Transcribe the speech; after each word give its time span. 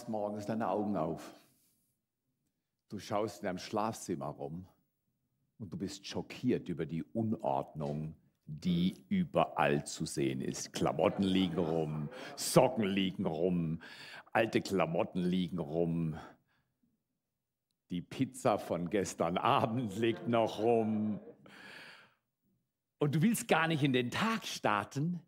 machst 0.00 0.08
morgens 0.08 0.46
deine 0.46 0.68
Augen 0.70 0.96
auf. 0.96 1.34
Du 2.88 2.98
schaust 2.98 3.40
in 3.40 3.44
deinem 3.44 3.58
Schlafzimmer 3.58 4.28
rum 4.28 4.66
und 5.58 5.70
du 5.70 5.76
bist 5.76 6.06
schockiert 6.06 6.70
über 6.70 6.86
die 6.86 7.02
Unordnung, 7.02 8.14
die 8.46 9.04
überall 9.10 9.84
zu 9.84 10.06
sehen 10.06 10.40
ist. 10.40 10.72
Klamotten 10.72 11.22
liegen 11.22 11.58
rum, 11.58 12.08
Socken 12.36 12.84
liegen 12.84 13.26
rum, 13.26 13.82
alte 14.32 14.62
Klamotten 14.62 15.22
liegen 15.22 15.58
rum. 15.58 16.16
Die 17.90 18.00
Pizza 18.00 18.56
von 18.56 18.88
gestern 18.88 19.36
Abend 19.36 19.98
liegt 19.98 20.28
noch 20.28 20.60
rum. 20.60 21.20
Und 22.98 23.14
du 23.14 23.20
willst 23.20 23.48
gar 23.48 23.68
nicht 23.68 23.82
in 23.82 23.92
den 23.92 24.10
Tag 24.10 24.46
starten, 24.46 25.20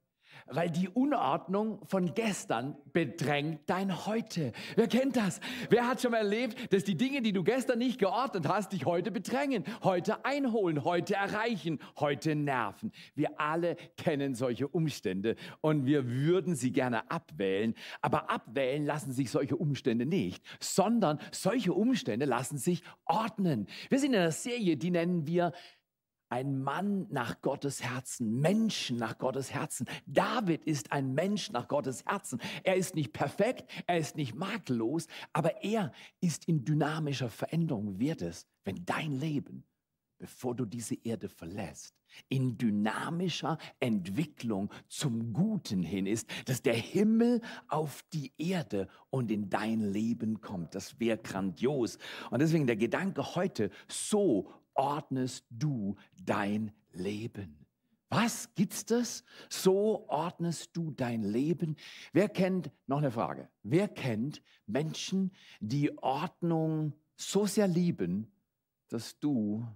weil 0.46 0.70
die 0.70 0.88
Unordnung 0.88 1.80
von 1.86 2.14
gestern 2.14 2.76
bedrängt 2.92 3.60
dein 3.66 4.06
Heute. 4.06 4.52
Wer 4.76 4.88
kennt 4.88 5.16
das? 5.16 5.40
Wer 5.70 5.86
hat 5.86 6.00
schon 6.00 6.12
mal 6.12 6.18
erlebt, 6.18 6.72
dass 6.72 6.84
die 6.84 6.96
Dinge, 6.96 7.22
die 7.22 7.32
du 7.32 7.44
gestern 7.44 7.78
nicht 7.78 7.98
geordnet 7.98 8.48
hast, 8.48 8.72
dich 8.72 8.84
heute 8.84 9.10
bedrängen, 9.10 9.64
heute 9.82 10.24
einholen, 10.24 10.84
heute 10.84 11.14
erreichen, 11.14 11.78
heute 11.98 12.34
nerven? 12.34 12.92
Wir 13.14 13.40
alle 13.40 13.76
kennen 13.96 14.34
solche 14.34 14.68
Umstände 14.68 15.36
und 15.60 15.86
wir 15.86 16.08
würden 16.08 16.54
sie 16.54 16.72
gerne 16.72 17.10
abwählen, 17.10 17.74
aber 18.00 18.30
abwählen 18.30 18.84
lassen 18.84 19.12
sich 19.12 19.30
solche 19.30 19.56
Umstände 19.56 20.06
nicht, 20.06 20.44
sondern 20.60 21.18
solche 21.30 21.72
Umstände 21.72 22.26
lassen 22.26 22.58
sich 22.58 22.82
ordnen. 23.04 23.66
Wir 23.88 23.98
sind 23.98 24.12
in 24.12 24.20
einer 24.20 24.30
Serie, 24.30 24.76
die 24.76 24.90
nennen 24.90 25.26
wir 25.26 25.52
ein 26.32 26.62
Mann 26.62 27.06
nach 27.10 27.42
Gottes 27.42 27.82
Herzen, 27.82 28.40
Menschen 28.40 28.96
nach 28.96 29.18
Gottes 29.18 29.52
Herzen. 29.52 29.86
David 30.06 30.64
ist 30.64 30.90
ein 30.90 31.12
Mensch 31.12 31.50
nach 31.50 31.68
Gottes 31.68 32.06
Herzen. 32.06 32.40
Er 32.62 32.76
ist 32.76 32.94
nicht 32.94 33.12
perfekt, 33.12 33.70
er 33.86 33.98
ist 33.98 34.16
nicht 34.16 34.34
makellos, 34.34 35.08
aber 35.34 35.62
er 35.62 35.92
ist 36.22 36.48
in 36.48 36.64
dynamischer 36.64 37.28
Veränderung. 37.28 38.00
Wird 38.00 38.22
es, 38.22 38.46
wenn 38.64 38.82
dein 38.86 39.12
Leben, 39.12 39.64
bevor 40.18 40.54
du 40.54 40.64
diese 40.64 40.94
Erde 41.04 41.28
verlässt, 41.28 41.94
in 42.30 42.56
dynamischer 42.56 43.58
Entwicklung 43.78 44.70
zum 44.88 45.34
Guten 45.34 45.82
hin 45.82 46.06
ist, 46.06 46.30
dass 46.46 46.62
der 46.62 46.74
Himmel 46.74 47.42
auf 47.68 48.02
die 48.14 48.32
Erde 48.38 48.88
und 49.10 49.30
in 49.30 49.50
dein 49.50 49.80
Leben 49.80 50.40
kommt. 50.40 50.74
Das 50.74 50.98
wäre 50.98 51.18
grandios. 51.18 51.98
Und 52.30 52.40
deswegen 52.40 52.66
der 52.66 52.76
Gedanke 52.76 53.34
heute, 53.34 53.70
so 53.86 54.50
ordnest 54.74 55.44
du 55.50 55.96
dein 56.24 56.72
Leben? 56.92 57.66
Was 58.08 58.54
gibt's 58.54 58.84
das? 58.84 59.24
So 59.48 60.06
ordnest 60.08 60.76
du 60.76 60.90
dein 60.90 61.22
Leben. 61.22 61.76
Wer 62.12 62.28
kennt, 62.28 62.70
noch 62.86 62.98
eine 62.98 63.10
Frage, 63.10 63.48
wer 63.62 63.88
kennt 63.88 64.42
Menschen, 64.66 65.32
die 65.60 65.96
Ordnung 65.98 66.92
so 67.16 67.46
sehr 67.46 67.68
lieben, 67.68 68.30
dass 68.88 69.18
du 69.18 69.66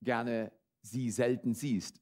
gerne 0.00 0.52
sie 0.90 1.10
selten 1.10 1.54
siehst, 1.54 2.00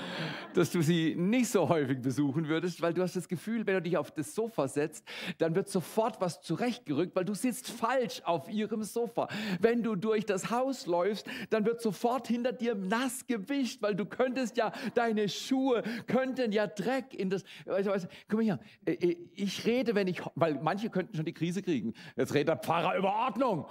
dass 0.54 0.70
du 0.70 0.82
sie 0.82 1.14
nicht 1.16 1.48
so 1.48 1.68
häufig 1.68 2.00
besuchen 2.00 2.48
würdest, 2.48 2.82
weil 2.82 2.92
du 2.92 3.02
hast 3.02 3.16
das 3.16 3.28
Gefühl, 3.28 3.66
wenn 3.66 3.74
du 3.74 3.82
dich 3.82 3.96
auf 3.96 4.10
das 4.10 4.34
Sofa 4.34 4.68
setzt, 4.68 5.04
dann 5.38 5.54
wird 5.54 5.68
sofort 5.68 6.20
was 6.20 6.40
zurechtgerückt, 6.42 7.14
weil 7.14 7.24
du 7.24 7.34
sitzt 7.34 7.70
falsch 7.70 8.22
auf 8.24 8.48
ihrem 8.48 8.82
Sofa. 8.82 9.28
Wenn 9.60 9.82
du 9.82 9.94
durch 9.94 10.26
das 10.26 10.50
Haus 10.50 10.86
läufst, 10.86 11.26
dann 11.50 11.64
wird 11.64 11.80
sofort 11.80 12.28
hinter 12.28 12.52
dir 12.52 12.74
nass 12.74 13.26
gewischt, 13.26 13.82
weil 13.82 13.94
du 13.94 14.06
könntest 14.06 14.56
ja, 14.56 14.72
deine 14.94 15.28
Schuhe 15.28 15.82
könnten 16.06 16.52
ja 16.52 16.66
Dreck 16.66 17.14
in 17.14 17.30
das, 17.30 17.44
weißt, 17.64 17.88
weißt, 17.88 18.08
guck 18.28 18.38
mal 18.38 18.42
hier, 18.42 18.60
äh, 18.84 18.92
äh, 18.92 19.16
ich 19.34 19.66
rede, 19.66 19.94
wenn 19.94 20.08
ich, 20.08 20.20
weil 20.34 20.54
manche 20.62 20.90
könnten 20.90 21.16
schon 21.16 21.24
die 21.24 21.34
Krise 21.34 21.62
kriegen, 21.62 21.94
jetzt 22.16 22.34
redet 22.34 22.48
der 22.48 22.56
Pfarrer 22.56 22.96
über 22.96 23.14
Ordnung. 23.14 23.66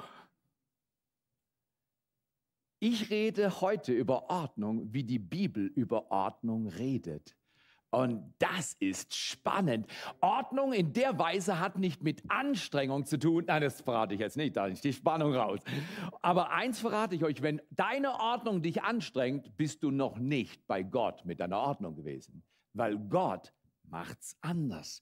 Ich 2.88 3.10
rede 3.10 3.62
heute 3.62 3.94
über 3.94 4.30
Ordnung, 4.30 4.94
wie 4.94 5.04
die 5.04 5.18
Bibel 5.18 5.66
über 5.66 6.12
Ordnung 6.12 6.68
redet. 6.68 7.36
Und 7.90 8.32
das 8.38 8.74
ist 8.74 9.16
spannend. 9.16 9.88
Ordnung 10.22 10.72
in 10.72 10.94
der 10.94 11.18
Weise 11.18 11.60
hat 11.60 11.80
nicht 11.80 12.04
mit 12.04 12.22
Anstrengung 12.30 13.04
zu 13.08 13.18
tun. 13.18 13.46
Nein, 13.48 13.64
das 13.64 13.82
verrate 13.82 14.14
ich 14.14 14.20
jetzt 14.20 14.38
nicht, 14.38 14.56
da 14.56 14.68
ist 14.68 14.84
die 14.84 14.94
Spannung 14.94 15.34
raus. 15.34 15.62
Aber 16.22 16.52
eins 16.52 16.78
verrate 16.78 17.16
ich 17.16 17.24
euch, 17.24 17.42
wenn 17.42 17.60
deine 17.72 18.20
Ordnung 18.20 18.62
dich 18.62 18.84
anstrengt, 18.84 19.58
bist 19.58 19.82
du 19.82 19.90
noch 19.90 20.20
nicht 20.20 20.68
bei 20.68 20.84
Gott 20.84 21.26
mit 21.26 21.40
deiner 21.40 21.62
Ordnung 21.62 21.96
gewesen. 21.96 22.44
Weil 22.74 23.00
Gott 23.00 23.52
macht's 23.90 24.38
anders. 24.42 25.02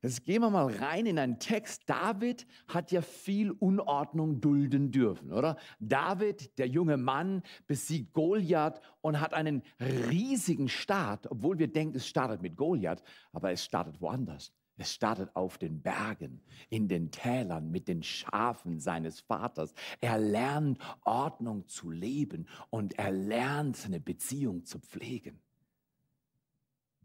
Jetzt 0.00 0.24
gehen 0.24 0.42
wir 0.42 0.50
mal 0.50 0.72
rein 0.76 1.06
in 1.06 1.18
einen 1.18 1.40
Text. 1.40 1.82
David 1.86 2.46
hat 2.68 2.92
ja 2.92 3.02
viel 3.02 3.50
Unordnung 3.50 4.40
dulden 4.40 4.92
dürfen, 4.92 5.32
oder? 5.32 5.56
David, 5.80 6.56
der 6.58 6.68
junge 6.68 6.96
Mann, 6.96 7.42
besiegt 7.66 8.12
Goliath 8.12 8.80
und 9.00 9.20
hat 9.20 9.34
einen 9.34 9.62
riesigen 9.80 10.68
Start, 10.68 11.28
obwohl 11.30 11.58
wir 11.58 11.66
denken, 11.66 11.96
es 11.96 12.06
startet 12.06 12.42
mit 12.42 12.56
Goliath, 12.56 13.02
aber 13.32 13.50
es 13.50 13.64
startet 13.64 14.00
woanders. 14.00 14.52
Es 14.76 14.94
startet 14.94 15.34
auf 15.34 15.58
den 15.58 15.82
Bergen, 15.82 16.40
in 16.70 16.86
den 16.86 17.10
Tälern, 17.10 17.72
mit 17.72 17.88
den 17.88 18.04
Schafen 18.04 18.78
seines 18.78 19.18
Vaters. 19.18 19.74
Er 20.00 20.18
lernt 20.18 20.78
Ordnung 21.04 21.66
zu 21.66 21.90
leben 21.90 22.46
und 22.70 22.96
er 22.96 23.10
lernt 23.10 23.76
seine 23.76 23.98
Beziehung 23.98 24.64
zu 24.64 24.78
pflegen. 24.78 25.40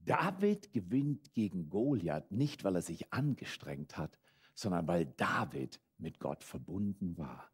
David 0.05 0.73
gewinnt 0.73 1.33
gegen 1.33 1.69
Goliath 1.69 2.31
nicht, 2.31 2.63
weil 2.63 2.75
er 2.75 2.81
sich 2.81 3.13
angestrengt 3.13 3.97
hat, 3.97 4.19
sondern 4.53 4.87
weil 4.87 5.05
David 5.17 5.79
mit 5.97 6.19
Gott 6.19 6.43
verbunden 6.43 7.17
war. 7.17 7.49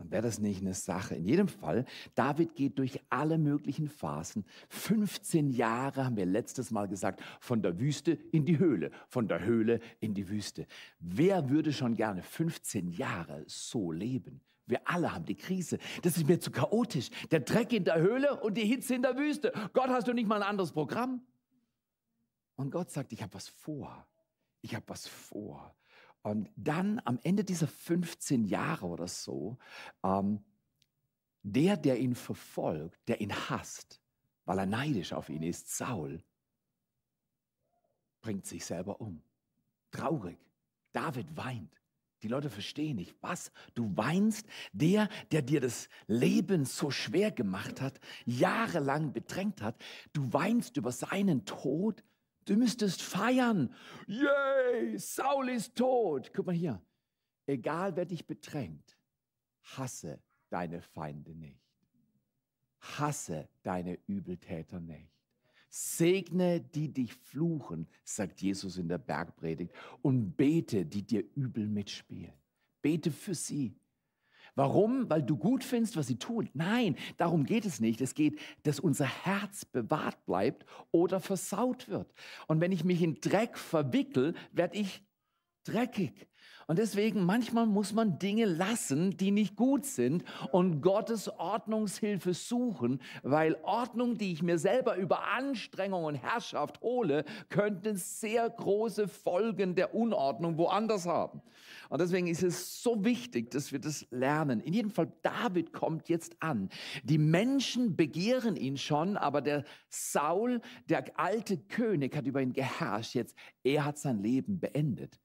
Und 0.00 0.10
wäre 0.10 0.22
das 0.22 0.38
nicht 0.38 0.62
eine 0.62 0.72
Sache? 0.72 1.14
In 1.14 1.26
jedem 1.26 1.48
Fall, 1.48 1.84
David 2.14 2.54
geht 2.54 2.78
durch 2.78 2.98
alle 3.10 3.36
möglichen 3.36 3.86
Phasen. 3.86 4.46
15 4.70 5.50
Jahre 5.50 6.06
haben 6.06 6.16
wir 6.16 6.24
letztes 6.24 6.70
Mal 6.70 6.88
gesagt, 6.88 7.22
von 7.38 7.60
der 7.60 7.78
Wüste 7.78 8.12
in 8.32 8.46
die 8.46 8.58
Höhle, 8.58 8.90
von 9.08 9.28
der 9.28 9.44
Höhle 9.44 9.80
in 10.00 10.14
die 10.14 10.28
Wüste. 10.30 10.66
Wer 11.00 11.50
würde 11.50 11.72
schon 11.72 11.96
gerne 11.96 12.22
15 12.22 12.92
Jahre 12.92 13.44
so 13.46 13.92
leben? 13.92 14.40
Wir 14.64 14.80
alle 14.84 15.12
haben 15.12 15.26
die 15.26 15.34
Krise. 15.34 15.78
Das 16.02 16.16
ist 16.16 16.26
mir 16.26 16.40
zu 16.40 16.50
chaotisch. 16.50 17.10
Der 17.30 17.40
Dreck 17.40 17.72
in 17.72 17.84
der 17.84 18.00
Höhle 18.00 18.40
und 18.40 18.56
die 18.56 18.64
Hitze 18.64 18.94
in 18.94 19.02
der 19.02 19.16
Wüste. 19.16 19.52
Gott, 19.72 19.88
hast 19.88 20.08
du 20.08 20.14
nicht 20.14 20.28
mal 20.28 20.42
ein 20.42 20.48
anderes 20.48 20.72
Programm? 20.72 21.20
Und 22.60 22.72
Gott 22.72 22.90
sagt, 22.90 23.14
ich 23.14 23.22
habe 23.22 23.32
was 23.32 23.48
vor. 23.48 24.06
Ich 24.60 24.74
habe 24.74 24.86
was 24.86 25.06
vor. 25.06 25.74
Und 26.20 26.50
dann 26.56 27.00
am 27.06 27.18
Ende 27.22 27.42
dieser 27.42 27.66
15 27.66 28.44
Jahre 28.44 28.84
oder 28.84 29.08
so, 29.08 29.56
ähm, 30.04 30.44
der, 31.42 31.78
der 31.78 31.98
ihn 31.98 32.14
verfolgt, 32.14 33.00
der 33.08 33.22
ihn 33.22 33.32
hasst, 33.32 34.02
weil 34.44 34.58
er 34.58 34.66
neidisch 34.66 35.14
auf 35.14 35.30
ihn 35.30 35.42
ist, 35.42 35.74
Saul, 35.74 36.22
bringt 38.20 38.44
sich 38.44 38.62
selber 38.62 39.00
um. 39.00 39.22
Traurig. 39.90 40.38
David 40.92 41.34
weint. 41.38 41.80
Die 42.22 42.28
Leute 42.28 42.50
verstehen 42.50 42.96
nicht, 42.96 43.16
was 43.22 43.52
du 43.74 43.96
weinst. 43.96 44.46
Der, 44.74 45.08
der 45.32 45.40
dir 45.40 45.62
das 45.62 45.88
Leben 46.08 46.66
so 46.66 46.90
schwer 46.90 47.30
gemacht 47.30 47.80
hat, 47.80 47.98
jahrelang 48.26 49.14
bedrängt 49.14 49.62
hat, 49.62 49.82
du 50.12 50.30
weinst 50.30 50.76
über 50.76 50.92
seinen 50.92 51.46
Tod 51.46 52.04
Du 52.50 52.56
müsstest 52.56 53.00
feiern. 53.00 53.72
Yay, 54.08 54.98
Saul 54.98 55.50
ist 55.50 55.76
tot. 55.76 56.32
Guck 56.34 56.46
mal 56.46 56.52
hier. 56.52 56.82
Egal 57.46 57.94
wer 57.94 58.04
dich 58.04 58.26
bedrängt, 58.26 58.98
hasse 59.62 60.20
deine 60.48 60.82
Feinde 60.82 61.32
nicht. 61.32 61.62
Hasse 62.80 63.48
deine 63.62 64.00
Übeltäter 64.08 64.80
nicht. 64.80 65.12
Segne, 65.68 66.60
die 66.60 66.92
dich 66.92 67.14
fluchen, 67.14 67.86
sagt 68.02 68.42
Jesus 68.42 68.78
in 68.78 68.88
der 68.88 68.98
Bergpredigt, 68.98 69.72
und 70.02 70.36
bete, 70.36 70.84
die 70.84 71.04
dir 71.04 71.22
übel 71.36 71.68
mitspielen. 71.68 72.34
Bete 72.82 73.12
für 73.12 73.36
sie. 73.36 73.76
Warum? 74.54 75.08
Weil 75.08 75.22
du 75.22 75.36
gut 75.36 75.64
findest, 75.64 75.96
was 75.96 76.06
sie 76.06 76.18
tun. 76.18 76.50
Nein, 76.54 76.96
darum 77.16 77.44
geht 77.44 77.64
es 77.64 77.80
nicht. 77.80 78.00
Es 78.00 78.14
geht, 78.14 78.38
dass 78.62 78.80
unser 78.80 79.06
Herz 79.06 79.64
bewahrt 79.64 80.24
bleibt 80.26 80.66
oder 80.90 81.20
versaut 81.20 81.88
wird. 81.88 82.12
Und 82.46 82.60
wenn 82.60 82.72
ich 82.72 82.84
mich 82.84 83.02
in 83.02 83.20
Dreck 83.20 83.58
verwickel, 83.58 84.34
werde 84.52 84.76
ich 84.76 85.02
dreckig. 85.64 86.28
Und 86.70 86.78
deswegen 86.78 87.24
manchmal 87.24 87.66
muss 87.66 87.92
man 87.92 88.20
Dinge 88.20 88.44
lassen, 88.44 89.16
die 89.16 89.32
nicht 89.32 89.56
gut 89.56 89.84
sind 89.84 90.22
und 90.52 90.82
Gottes 90.82 91.28
Ordnungshilfe 91.28 92.32
suchen, 92.32 93.00
weil 93.24 93.56
Ordnung, 93.64 94.18
die 94.18 94.30
ich 94.30 94.44
mir 94.44 94.56
selber 94.56 94.94
über 94.94 95.26
Anstrengung 95.26 96.04
und 96.04 96.14
Herrschaft 96.14 96.80
hole, 96.80 97.24
könnte 97.48 97.96
sehr 97.96 98.48
große 98.48 99.08
Folgen 99.08 99.74
der 99.74 99.96
Unordnung 99.96 100.58
woanders 100.58 101.06
haben. 101.06 101.42
Und 101.88 102.00
deswegen 102.00 102.28
ist 102.28 102.44
es 102.44 102.80
so 102.84 103.04
wichtig, 103.04 103.50
dass 103.50 103.72
wir 103.72 103.80
das 103.80 104.06
lernen. 104.12 104.60
In 104.60 104.72
jedem 104.72 104.92
Fall, 104.92 105.12
David 105.22 105.72
kommt 105.72 106.08
jetzt 106.08 106.40
an. 106.40 106.68
Die 107.02 107.18
Menschen 107.18 107.96
begehren 107.96 108.54
ihn 108.54 108.76
schon, 108.76 109.16
aber 109.16 109.40
der 109.40 109.64
Saul, 109.88 110.60
der 110.88 111.18
alte 111.18 111.58
König, 111.58 112.14
hat 112.14 112.26
über 112.26 112.40
ihn 112.40 112.52
geherrscht. 112.52 113.16
Jetzt, 113.16 113.36
er 113.64 113.84
hat 113.84 113.98
sein 113.98 114.22
Leben 114.22 114.60
beendet. 114.60 115.18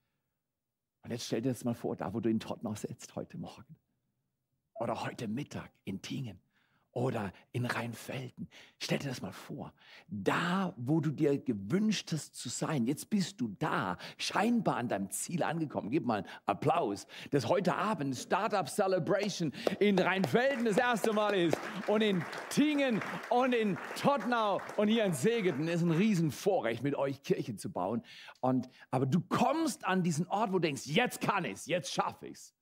Und 1.06 1.12
jetzt 1.12 1.28
stell 1.28 1.44
dir 1.44 1.50
das 1.50 1.63
mal 1.63 1.75
vor, 1.75 1.96
da 1.96 2.16
wo 2.16 2.19
du 2.19 2.31
in 2.31 2.40
Tottenau 2.40 2.74
sitzt 2.74 3.16
heute 3.16 3.38
Morgen. 3.38 3.75
Oder 4.74 5.04
heute 5.04 5.28
Mittag 5.28 5.72
in 5.84 6.02
Tingen 6.02 6.42
oder 6.95 7.33
in 7.51 7.65
Rheinfelden. 7.65 8.47
Stell 8.80 9.00
dir 9.00 9.09
das 9.09 9.21
mal 9.21 9.33
vor. 9.33 9.74
Da, 10.07 10.74
wo 10.77 11.01
du 11.01 11.12
dir 11.12 11.38
gewünscht 11.38 12.12
hast 12.13 12.36
zu 12.36 12.47
sein, 12.47 12.86
jetzt 12.86 13.09
bist 13.09 13.42
du 13.42 13.50
da, 13.59 13.97
scheinbar 14.18 14.77
an 14.77 14.88
deinem 14.88 15.12
Ziel 15.12 15.44
angekommen. 15.44 15.92
Gib 15.92 16.06
mal 16.06 16.19
einen 16.19 16.27
Applaus, 16.45 17.06
dass 17.31 17.50
heute 17.50 17.75
Abend 17.75 18.15
Startup 18.15 18.68
Celebration 18.69 19.51
in 19.81 20.00
Rheinfelden 20.00 20.63
das 20.63 20.77
erste 20.77 21.12
Mal 21.12 21.36
ist 21.36 21.57
und 21.88 22.01
in 22.01 22.24
Tingen 22.50 23.01
und 23.30 23.53
in 23.53 23.77
Tottenau 24.00 24.62
und 24.77 24.88
hier 24.88 25.03
in 25.03 25.13
Segeten 25.13 25.68
ist 25.68 25.81
ein 25.81 25.92
Riesenvorrecht, 25.92 26.81
mit 26.81 26.95
euch 26.95 27.21
Kirche 27.24 27.57
zu 27.57 27.69
bauen. 27.69 28.03
Und, 28.39 28.69
aber 28.89 29.06
du 29.06 29.19
kommst 29.19 29.83
an 29.86 30.01
diesen 30.01 30.27
Ort, 30.27 30.51
wo 30.51 30.59
du 30.59 30.59
denkst, 30.59 30.83
jetzt 30.86 31.19
kann 31.19 31.44
ich 31.44 31.53
es, 31.53 31.65
jetzt 31.65 31.94
schaffe 31.94 32.27
ich 32.27 32.36
es. 32.36 32.55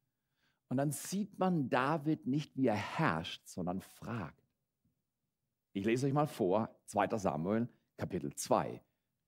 Und 0.70 0.78
dann 0.78 0.92
sieht 0.92 1.38
man 1.38 1.70
David 1.70 2.26
nicht, 2.26 2.56
wie 2.58 2.68
er 2.68 2.76
herrscht, 2.76 3.48
sondern 3.48 3.82
fragt. 3.82 4.44
Ich 5.74 5.86
lese 5.86 6.08
euch 6.08 6.14
mal 6.14 6.28
vor, 6.28 6.70
2 6.86 7.18
Samuel, 7.18 7.68
Kapitel 7.98 8.34
2, 8.34 8.82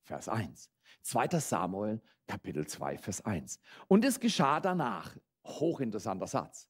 Vers 0.03 0.29
1. 0.29 0.71
2 1.01 1.39
Samuel, 1.39 2.01
Kapitel 2.27 2.65
2, 2.65 2.97
Vers 2.97 3.25
1. 3.25 3.59
Und 3.87 4.05
es 4.05 4.19
geschah 4.19 4.59
danach, 4.59 5.15
hochinteressanter 5.45 6.27
Satz. 6.27 6.69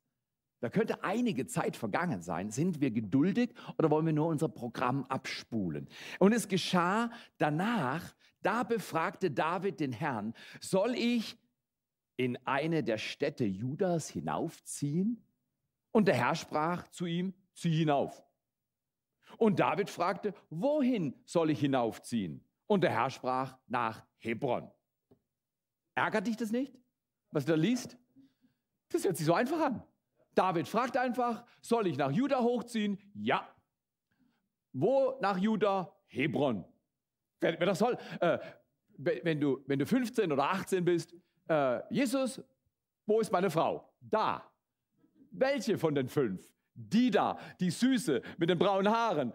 Da 0.62 0.69
könnte 0.69 1.03
einige 1.03 1.45
Zeit 1.45 1.75
vergangen 1.75 2.21
sein. 2.21 2.50
Sind 2.50 2.81
wir 2.81 2.91
geduldig 2.91 3.53
oder 3.77 3.91
wollen 3.91 4.06
wir 4.06 4.13
nur 4.13 4.27
unser 4.27 4.50
Programm 4.50 5.03
abspulen? 5.06 5.88
Und 6.19 6.33
es 6.33 6.47
geschah 6.47 7.11
danach, 7.38 8.15
da 8.41 8.63
befragte 8.63 9.31
David 9.31 9.79
den 9.79 9.91
Herrn, 9.91 10.33
soll 10.59 10.95
ich 10.95 11.38
in 12.17 12.38
eine 12.45 12.83
der 12.83 12.97
Städte 12.97 13.45
Judas 13.45 14.09
hinaufziehen? 14.09 15.23
Und 15.91 16.07
der 16.07 16.15
Herr 16.15 16.35
sprach 16.35 16.88
zu 16.89 17.06
ihm, 17.06 17.33
zieh 17.53 17.73
hinauf. 17.73 18.23
Und 19.38 19.59
David 19.59 19.89
fragte, 19.89 20.33
wohin 20.50 21.15
soll 21.25 21.50
ich 21.50 21.59
hinaufziehen? 21.59 22.44
Und 22.67 22.81
der 22.81 22.91
Herr 22.91 23.09
sprach, 23.09 23.57
nach 23.67 24.06
Hebron. 24.17 24.71
Ärgert 25.94 26.27
dich 26.27 26.38
das 26.38 26.51
nicht, 26.51 26.77
was 27.31 27.45
du 27.45 27.53
da 27.53 27.57
liest? 27.57 27.97
Das 28.89 29.03
hört 29.03 29.18
sich 29.18 29.25
so 29.25 29.33
einfach 29.33 29.59
an. 29.59 29.83
David 30.33 30.68
fragt 30.68 30.97
einfach, 30.97 31.45
soll 31.61 31.88
ich 31.88 31.97
nach 31.97 32.11
Juda 32.11 32.41
hochziehen? 32.41 33.00
Ja. 33.13 33.47
Wo 34.73 35.18
nach 35.21 35.38
Juda? 35.38 35.95
Hebron. 36.07 36.65
Wer, 37.39 37.59
wer 37.59 37.68
das 37.68 37.79
soll, 37.79 37.97
äh, 38.19 38.39
wenn, 38.97 39.39
du, 39.39 39.63
wenn 39.68 39.79
du 39.79 39.85
15 39.85 40.31
oder 40.31 40.51
18 40.51 40.85
bist, 40.85 41.15
äh, 41.47 41.94
Jesus, 41.94 42.42
wo 43.06 43.19
ist 43.19 43.31
meine 43.31 43.50
Frau? 43.50 43.94
Da. 44.01 44.44
Welche 45.31 45.77
von 45.77 45.94
den 45.94 46.07
fünf? 46.07 46.51
Die 46.74 47.09
da, 47.09 47.38
die 47.59 47.69
Süße 47.69 48.21
mit 48.38 48.50
den 48.50 48.57
braunen 48.57 48.92
Haaren. 48.92 49.33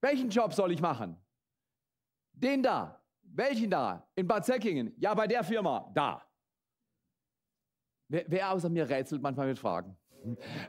Welchen 0.00 0.30
Job 0.30 0.52
soll 0.52 0.72
ich 0.72 0.80
machen? 0.80 1.16
Den 2.32 2.62
da. 2.62 3.00
Welchen 3.22 3.70
da? 3.70 4.06
In 4.14 4.26
Bad 4.26 4.44
Säckingen? 4.44 4.94
Ja, 4.98 5.14
bei 5.14 5.26
der 5.26 5.42
Firma. 5.42 5.90
Da. 5.94 6.26
Wer, 8.08 8.24
wer 8.28 8.50
außer 8.52 8.68
mir 8.68 8.88
rätselt 8.88 9.22
manchmal 9.22 9.46
mit 9.46 9.58
Fragen? 9.58 9.96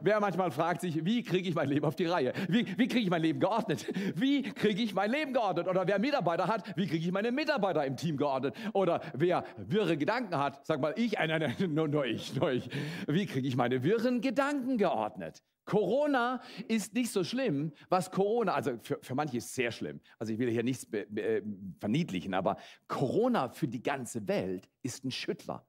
Wer 0.01 0.19
manchmal 0.19 0.51
fragt 0.51 0.81
sich, 0.81 1.05
wie 1.05 1.23
kriege 1.23 1.47
ich 1.47 1.55
mein 1.55 1.69
Leben 1.69 1.85
auf 1.85 1.95
die 1.95 2.05
Reihe? 2.05 2.33
Wie, 2.49 2.65
wie 2.77 2.87
kriege 2.87 3.01
ich 3.01 3.09
mein 3.09 3.21
Leben 3.21 3.39
geordnet? 3.39 3.85
Wie 4.15 4.43
kriege 4.43 4.81
ich 4.81 4.93
mein 4.93 5.11
Leben 5.11 5.33
geordnet? 5.33 5.67
Oder 5.67 5.87
wer 5.87 5.99
Mitarbeiter 5.99 6.47
hat, 6.47 6.75
wie 6.77 6.87
kriege 6.87 7.05
ich 7.05 7.11
meine 7.11 7.31
Mitarbeiter 7.31 7.85
im 7.85 7.97
Team 7.97 8.17
geordnet? 8.17 8.55
Oder 8.73 9.01
wer 9.13 9.43
wirre 9.57 9.97
Gedanken 9.97 10.37
hat, 10.37 10.65
sag 10.65 10.81
mal 10.81 10.93
ich, 10.97 11.17
äh, 11.17 11.27
nein, 11.27 11.41
nein, 11.41 11.73
nur, 11.73 11.87
nur 11.87 12.05
ich, 12.05 12.35
nur 12.35 12.51
ich. 12.51 12.69
Wie 13.07 13.25
kriege 13.25 13.47
ich 13.47 13.55
meine 13.55 13.83
wirren 13.83 14.21
Gedanken 14.21 14.77
geordnet? 14.77 15.43
Corona 15.65 16.41
ist 16.67 16.93
nicht 16.93 17.11
so 17.11 17.23
schlimm, 17.23 17.71
was 17.89 18.11
Corona, 18.11 18.53
also 18.53 18.77
für, 18.81 18.99
für 19.01 19.15
manche 19.15 19.37
ist 19.37 19.45
es 19.45 19.55
sehr 19.55 19.71
schlimm. 19.71 20.01
Also 20.19 20.33
ich 20.33 20.39
will 20.39 20.49
hier 20.49 20.63
nichts 20.63 20.85
be, 20.85 21.05
be, 21.09 21.21
äh, 21.21 21.41
verniedlichen, 21.79 22.33
aber 22.33 22.57
Corona 22.87 23.49
für 23.49 23.67
die 23.67 23.81
ganze 23.81 24.27
Welt 24.27 24.69
ist 24.81 25.05
ein 25.05 25.11
Schüttler. 25.11 25.65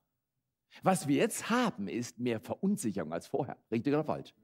Was 0.83 1.09
wir 1.09 1.17
jetzt 1.17 1.51
haben, 1.51 1.89
ist 1.89 2.19
mehr 2.19 2.41
Verunsicherung 2.41 3.13
als 3.13 3.27
vorher. 3.27 3.57
Richtig 3.71 3.93
oder 3.93 4.05
falsch? 4.05 4.35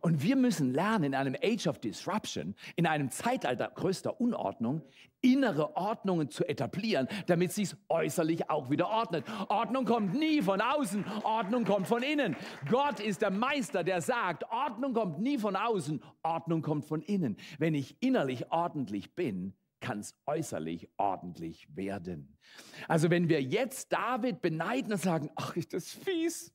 Und 0.00 0.22
wir 0.22 0.36
müssen 0.36 0.72
lernen, 0.72 1.04
in 1.04 1.14
einem 1.14 1.36
Age 1.42 1.66
of 1.66 1.78
Disruption, 1.78 2.54
in 2.76 2.86
einem 2.86 3.10
Zeitalter 3.10 3.70
größter 3.74 4.20
Unordnung, 4.20 4.82
innere 5.20 5.76
Ordnungen 5.76 6.30
zu 6.30 6.48
etablieren, 6.48 7.08
damit 7.26 7.52
sich 7.52 7.74
äußerlich 7.88 8.48
auch 8.48 8.70
wieder 8.70 8.88
ordnet. 8.88 9.26
Ordnung 9.48 9.84
kommt 9.84 10.14
nie 10.14 10.40
von 10.40 10.60
außen, 10.60 11.04
Ordnung 11.24 11.64
kommt 11.64 11.86
von 11.86 12.02
innen. 12.02 12.36
Gott 12.70 13.00
ist 13.00 13.20
der 13.20 13.30
Meister, 13.30 13.84
der 13.84 14.00
sagt, 14.00 14.44
Ordnung 14.50 14.94
kommt 14.94 15.20
nie 15.20 15.38
von 15.38 15.56
außen, 15.56 16.00
Ordnung 16.22 16.62
kommt 16.62 16.86
von 16.86 17.02
innen. 17.02 17.36
Wenn 17.58 17.74
ich 17.74 17.96
innerlich 18.00 18.50
ordentlich 18.50 19.14
bin, 19.14 19.54
kann 19.80 20.00
es 20.00 20.14
äußerlich 20.26 20.88
ordentlich 20.96 21.74
werden. 21.74 22.38
Also 22.86 23.10
wenn 23.10 23.28
wir 23.28 23.42
jetzt 23.42 23.92
David 23.92 24.40
beneiden 24.40 24.92
und 24.92 25.00
sagen, 25.00 25.30
ach, 25.36 25.56
ist 25.56 25.72
das 25.72 25.90
fies, 25.90 26.52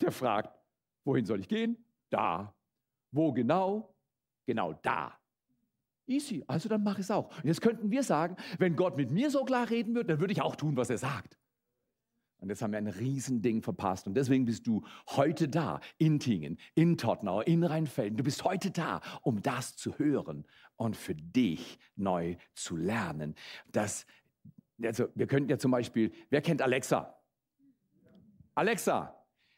der 0.00 0.12
fragt, 0.12 0.58
wohin 1.04 1.24
soll 1.24 1.40
ich 1.40 1.48
gehen? 1.48 1.76
Da. 2.10 2.54
Wo 3.12 3.32
genau? 3.32 3.94
Genau 4.44 4.74
da. 4.74 5.18
Easy, 6.06 6.44
also 6.46 6.68
dann 6.68 6.84
mach 6.84 6.98
es 6.98 7.10
auch. 7.10 7.36
Und 7.38 7.44
jetzt 7.44 7.60
könnten 7.60 7.90
wir 7.90 8.02
sagen, 8.02 8.36
wenn 8.58 8.76
Gott 8.76 8.96
mit 8.96 9.10
mir 9.10 9.30
so 9.30 9.44
klar 9.44 9.68
reden 9.68 9.94
würde, 9.94 10.08
dann 10.08 10.20
würde 10.20 10.32
ich 10.32 10.42
auch 10.42 10.54
tun, 10.54 10.76
was 10.76 10.90
er 10.90 10.98
sagt. 10.98 11.36
Und 12.38 12.50
jetzt 12.50 12.62
haben 12.62 12.72
wir 12.72 12.78
ein 12.78 12.86
Riesending 12.86 13.62
verpasst. 13.62 14.06
Und 14.06 14.14
deswegen 14.14 14.44
bist 14.44 14.66
du 14.66 14.82
heute 15.08 15.48
da, 15.48 15.80
in 15.98 16.20
Tingen, 16.20 16.58
in 16.74 16.98
Tottenau, 16.98 17.40
in 17.40 17.64
Rheinfelden. 17.64 18.16
Du 18.16 18.24
bist 18.24 18.44
heute 18.44 18.70
da, 18.70 19.00
um 19.22 19.40
das 19.42 19.76
zu 19.76 19.98
hören 19.98 20.46
und 20.76 20.96
für 20.96 21.14
dich 21.14 21.78
neu 21.96 22.36
zu 22.54 22.76
lernen. 22.76 23.34
Das, 23.72 24.06
also 24.82 25.08
wir 25.14 25.26
könnten 25.26 25.48
ja 25.48 25.58
zum 25.58 25.70
Beispiel, 25.70 26.12
wer 26.28 26.42
kennt 26.42 26.60
Alexa? 26.60 27.16
Alexa, 28.54 29.16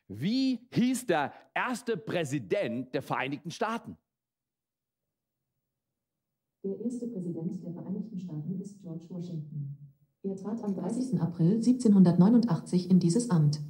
wie 0.08 0.66
hieß 0.72 1.06
der 1.06 1.32
erste 1.54 1.96
Präsident 1.96 2.94
der 2.94 3.02
Vereinigten 3.02 3.50
Staaten? 3.50 3.96
Der 6.64 6.80
erste 6.80 7.06
Präsident 7.08 7.62
der 7.64 7.72
Vereinigten 7.72 8.18
Staaten 8.18 8.60
ist 8.60 8.80
George 8.82 9.04
Washington. 9.08 9.87
Er 10.22 10.36
trat 10.36 10.62
am 10.64 10.74
30. 10.74 11.20
April 11.20 11.54
1789 11.56 12.90
in 12.90 12.98
dieses 12.98 13.30
Amt. 13.30 13.60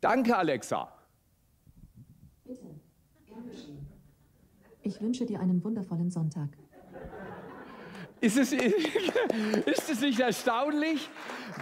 Danke, 0.00 0.36
Alexa. 0.36 0.92
Bitte, 2.44 2.80
gern 3.26 3.46
geschehen. 3.48 3.86
Ich 4.82 5.00
wünsche 5.00 5.26
dir 5.26 5.40
einen 5.40 5.62
wundervollen 5.62 6.10
Sonntag. 6.10 6.56
Ist 8.22 8.38
es, 8.38 8.52
ist 9.66 9.90
es 9.90 10.00
nicht 10.00 10.20
erstaunlich? 10.20 11.10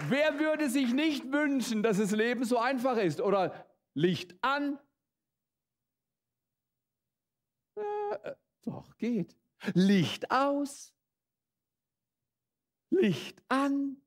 Wer 0.07 0.39
würde 0.39 0.69
sich 0.69 0.93
nicht 0.93 1.31
wünschen, 1.31 1.83
dass 1.83 1.97
das 1.97 2.11
Leben 2.11 2.45
so 2.45 2.57
einfach 2.59 2.97
ist? 2.97 3.19
Oder 3.19 3.65
Licht 3.93 4.35
an? 4.41 4.79
Äh, 7.75 8.35
doch, 8.61 8.97
geht. 8.97 9.35
Licht 9.73 10.31
aus? 10.31 10.93
Licht 12.91 13.41
an. 13.49 13.97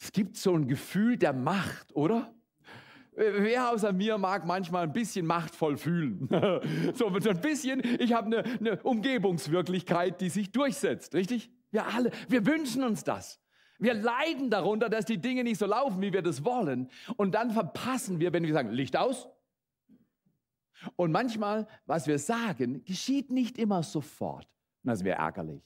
Es 0.00 0.12
gibt 0.12 0.36
so 0.36 0.54
ein 0.54 0.66
Gefühl 0.66 1.16
der 1.16 1.32
Macht, 1.32 1.94
oder? 1.94 2.34
Wer 3.16 3.70
außer 3.70 3.92
mir 3.92 4.18
mag 4.18 4.44
manchmal 4.44 4.84
ein 4.84 4.92
bisschen 4.92 5.24
machtvoll 5.24 5.76
fühlen? 5.76 6.28
so 6.94 7.06
ein 7.06 7.40
bisschen, 7.40 7.82
ich 8.00 8.12
habe 8.12 8.26
eine, 8.26 8.44
eine 8.58 8.82
Umgebungswirklichkeit, 8.82 10.20
die 10.20 10.30
sich 10.30 10.50
durchsetzt, 10.50 11.14
richtig? 11.14 11.50
Wir 11.70 11.86
alle, 11.86 12.10
wir 12.28 12.44
wünschen 12.44 12.82
uns 12.82 13.04
das. 13.04 13.40
Wir 13.78 13.94
leiden 13.94 14.50
darunter, 14.50 14.88
dass 14.88 15.04
die 15.04 15.18
Dinge 15.18 15.44
nicht 15.44 15.58
so 15.58 15.66
laufen, 15.66 16.00
wie 16.00 16.12
wir 16.12 16.22
das 16.22 16.44
wollen. 16.44 16.88
Und 17.16 17.34
dann 17.34 17.50
verpassen 17.50 18.20
wir, 18.20 18.32
wenn 18.32 18.44
wir 18.44 18.52
sagen, 18.52 18.70
Licht 18.70 18.96
aus. 18.96 19.28
Und 20.96 21.12
manchmal, 21.12 21.66
was 21.86 22.06
wir 22.06 22.18
sagen, 22.18 22.84
geschieht 22.84 23.30
nicht 23.30 23.58
immer 23.58 23.82
sofort. 23.82 24.48
Und 24.84 24.90
das 24.90 25.02
wäre 25.02 25.18
ärgerlich. 25.18 25.62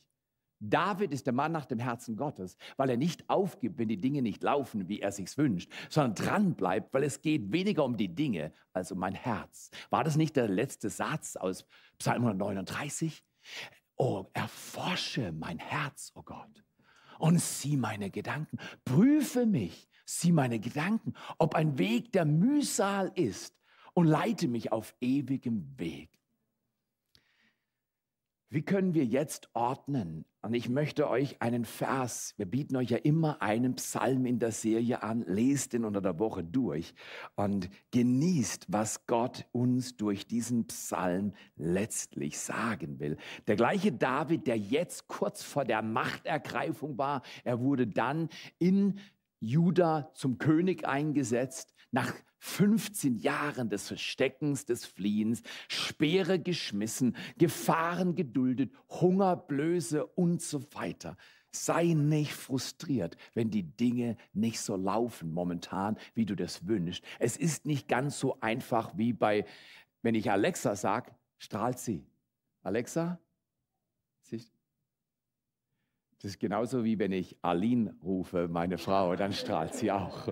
David 0.61 1.13
ist 1.13 1.27
der 1.27 1.33
Mann 1.33 1.53
nach 1.53 1.67
dem 1.67 1.79
Herzen 1.79 2.17
Gottes, 2.17 2.57
weil 2.77 2.91
er 2.91 2.97
nicht 2.97 3.29
aufgibt, 3.31 3.79
wenn 3.79 3.89
die 3.89 4.01
Dinge 4.01 4.23
nicht 4.23 4.43
laufen, 4.43 4.89
wie 4.89 5.01
er 5.01 5.13
sich's 5.13 5.39
wünscht, 5.39 5.71
sondern 5.89 6.15
dran 6.15 6.55
bleibt, 6.55 6.93
weil 6.93 7.05
es 7.05 7.23
geht 7.23 7.53
weniger 7.53 7.85
um 7.85 7.97
die 7.97 8.13
Dinge 8.13 8.53
als 8.73 8.91
um 8.91 8.99
mein 8.99 9.15
Herz. 9.15 9.71
War 9.91 10.03
das 10.03 10.17
nicht 10.17 10.35
der 10.35 10.49
letzte 10.49 10.91
Satz 10.91 11.37
aus 11.37 11.65
Psalm 11.99 12.25
139? 12.25 13.25
Oh, 13.97 14.27
erforsche 14.33 15.33
mein 15.33 15.59
Herz, 15.59 16.13
oh 16.15 16.23
Gott, 16.23 16.65
und 17.19 17.41
sieh 17.41 17.77
meine 17.77 18.11
Gedanken. 18.11 18.59
Prüfe 18.85 19.47
mich, 19.47 19.89
sieh 20.05 20.33
meine 20.33 20.59
Gedanken, 20.61 21.15
ob 21.39 21.55
ein 21.55 21.79
Weg 21.79 22.13
der 22.13 22.25
Mühsal 22.25 23.13
ist 23.15 23.55
und 23.95 24.07
leite 24.07 24.49
mich 24.49 24.73
auf 24.73 24.95
ewigem 25.01 25.79
Weg. 25.79 26.18
Wie 28.50 28.62
können 28.62 28.95
wir 28.95 29.05
jetzt 29.05 29.50
ordnen? 29.52 30.25
Und 30.40 30.55
ich 30.55 30.71
möchte 30.71 31.11
euch 31.11 31.43
einen 31.43 31.67
Vers, 31.67 32.33
wir 32.38 32.47
bieten 32.47 32.76
euch 32.76 32.88
ja 32.88 32.97
immer 32.97 33.43
einen 33.43 33.75
Psalm 33.75 34.25
in 34.25 34.38
der 34.38 34.52
Serie 34.52 35.02
an, 35.02 35.23
lest 35.26 35.75
ihn 35.75 35.85
unter 35.85 36.00
der 36.00 36.19
Woche 36.19 36.43
durch 36.45 36.95
und 37.37 37.69
genießt, 37.90 38.64
was 38.69 39.07
Gott 39.07 39.45
uns 39.52 39.99
durch 39.99 40.26
diesen 40.26 40.67
Psalm 40.69 41.35
letztlich 41.57 42.38
sagen 42.38 42.99
will. 43.00 43.19
Der 43.49 43.57
gleiche 43.57 43.93
David, 43.93 44.47
der 44.47 44.57
jetzt 44.57 45.09
kurz 45.09 45.43
vor 45.43 45.67
der 45.67 45.83
Machtergreifung 45.83 46.97
war, 46.97 47.21
er 47.45 47.61
wurde 47.61 47.87
dann 47.87 48.31
in 48.59 48.99
Juda 49.40 50.11
zum 50.14 50.38
König 50.38 50.87
eingesetzt, 50.88 51.75
nach 51.90 52.12
15 52.38 53.16
Jahren 53.16 53.68
des 53.68 53.88
Versteckens, 53.88 54.64
des 54.64 54.85
Fliehens, 54.85 55.42
Speere 55.68 56.38
geschmissen, 56.38 57.16
Gefahren 57.37 58.14
geduldet, 58.14 58.73
Hunger, 58.88 59.37
Blöße 59.37 60.07
und 60.07 60.40
so 60.42 60.62
weiter. 60.75 61.16
Sei 61.50 61.95
nicht 61.95 62.35
frustriert, 62.35 63.16
wenn 63.35 63.50
die 63.50 63.64
Dinge 63.64 64.16
nicht 64.33 64.61
so 64.61 64.76
laufen 64.76 65.33
momentan, 65.33 65.97
wie 66.14 66.26
du 66.26 66.37
das 66.37 66.66
wünschst. 66.66 67.02
Es 67.18 67.37
ist 67.37 67.66
nicht 67.66 67.88
ganz 67.88 68.18
so 68.18 68.38
einfach 68.40 68.97
wie 68.97 69.12
bei, 69.12 69.45
wenn 70.02 70.14
ich 70.14 70.30
Alexa 70.30 70.76
sage, 70.76 71.12
strahlt 71.38 71.78
sie. 71.78 72.07
Alexa, 72.62 73.18
das 76.21 76.33
ist 76.33 76.41
genauso 76.41 76.83
wie 76.83 76.99
wenn 76.99 77.13
ich 77.13 77.37
Aline 77.43 77.95
rufe, 78.03 78.49
meine 78.49 78.77
Frau, 78.77 79.15
dann 79.15 79.33
strahlt 79.33 79.75
sie 79.75 79.93
auch. 79.93 80.29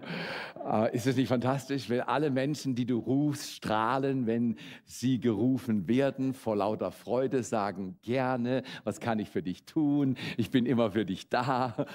Äh, 0.64 0.97
ist 0.97 1.07
es 1.07 1.14
nicht 1.14 1.28
fantastisch, 1.28 1.88
wenn 1.88 2.00
alle 2.00 2.31
Menschen, 2.31 2.75
die 2.75 2.87
du 2.87 2.99
rufst, 2.99 3.52
strahlen, 3.52 4.26
wenn 4.26 4.57
sie 4.85 5.21
gerufen 5.21 5.87
werden, 5.87 6.35
vor 6.35 6.57
lauter 6.57 6.90
Freude 6.90 7.45
sagen, 7.45 7.99
gerne, 8.02 8.64
was 8.83 8.99
kann 8.99 9.21
ich 9.21 9.31
für 9.31 9.45
dich 9.45 9.64
tun? 9.64 10.16
Ich 10.37 10.50
bin 10.50 10.66
immer 10.66 10.90
für 10.90 11.05
dich 11.05 11.28
da. 11.28 11.87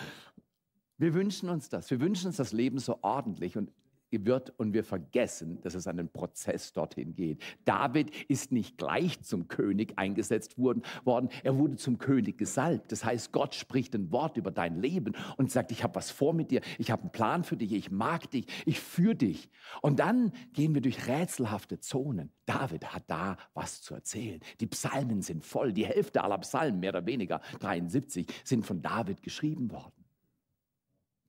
Wir 0.98 1.14
wünschen 1.14 1.50
uns 1.50 1.68
das. 1.68 1.92
Wir 1.92 2.00
wünschen 2.00 2.28
uns 2.28 2.38
das 2.38 2.54
Leben 2.54 2.80
so 2.80 3.00
ordentlich 3.02 3.58
und 3.58 3.72
wird 4.12 4.53
und 4.58 4.74
wir 4.74 4.84
vergessen, 4.84 5.60
dass 5.62 5.75
es 5.75 5.88
einen 5.88 6.10
Prozess 6.10 6.74
dorthin 6.74 7.15
geht. 7.15 7.41
David 7.65 8.12
ist 8.30 8.51
nicht 8.51 8.77
gleich 8.77 9.22
zum 9.22 9.48
König 9.48 9.94
eingesetzt 9.98 10.58
worden, 10.58 10.84
worden. 11.03 11.30
er 11.44 11.58
wurde 11.58 11.77
zum 11.77 11.98
König 11.98 12.38
gesalbt. 12.38 12.91
Das 12.91 13.06
heißt, 13.06 13.32
Gott 13.32 13.56
spricht 13.56 13.96
ein 13.96 14.12
Wort 14.12 14.38
über 14.38 14.51
dein 14.51 14.80
Leben 14.80 15.15
und 15.38 15.51
sagt, 15.51 15.72
ich 15.72 15.84
habe 15.84 15.96
was 15.96 16.12
vor 16.12 16.34
mit 16.34 16.51
dir, 16.51 16.62
ich 16.77 16.91
habe 16.91 17.03
einen 17.03 17.12
Plan 17.12 17.44
für 17.44 17.58
dich, 17.58 17.72
ich 17.74 17.91
mag 17.91 18.30
dich, 18.32 18.46
ich 18.65 18.80
führe 18.80 19.15
dich. 19.15 19.50
Und 19.82 20.00
dann 20.00 20.32
gehen 20.53 20.74
wir 20.74 20.82
durch 20.82 21.08
rätselhafte 21.08 21.80
Zonen. 21.80 22.32
David 22.46 22.94
hat 22.94 23.03
da 23.08 23.38
was 23.53 23.82
zu 23.82 23.94
erzählen. 23.94 24.41
Die 24.60 24.68
Psalmen 24.68 25.22
sind 25.22 25.46
voll, 25.46 25.74
die 25.74 25.86
Hälfte 25.86 26.24
aller 26.24 26.38
Psalmen, 26.39 26.80
mehr 26.80 26.91
oder 26.91 27.06
weniger 27.06 27.41
73, 27.60 28.27
sind 28.44 28.65
von 28.65 28.82
David 28.82 29.22
geschrieben 29.22 29.72
worden. 29.72 30.00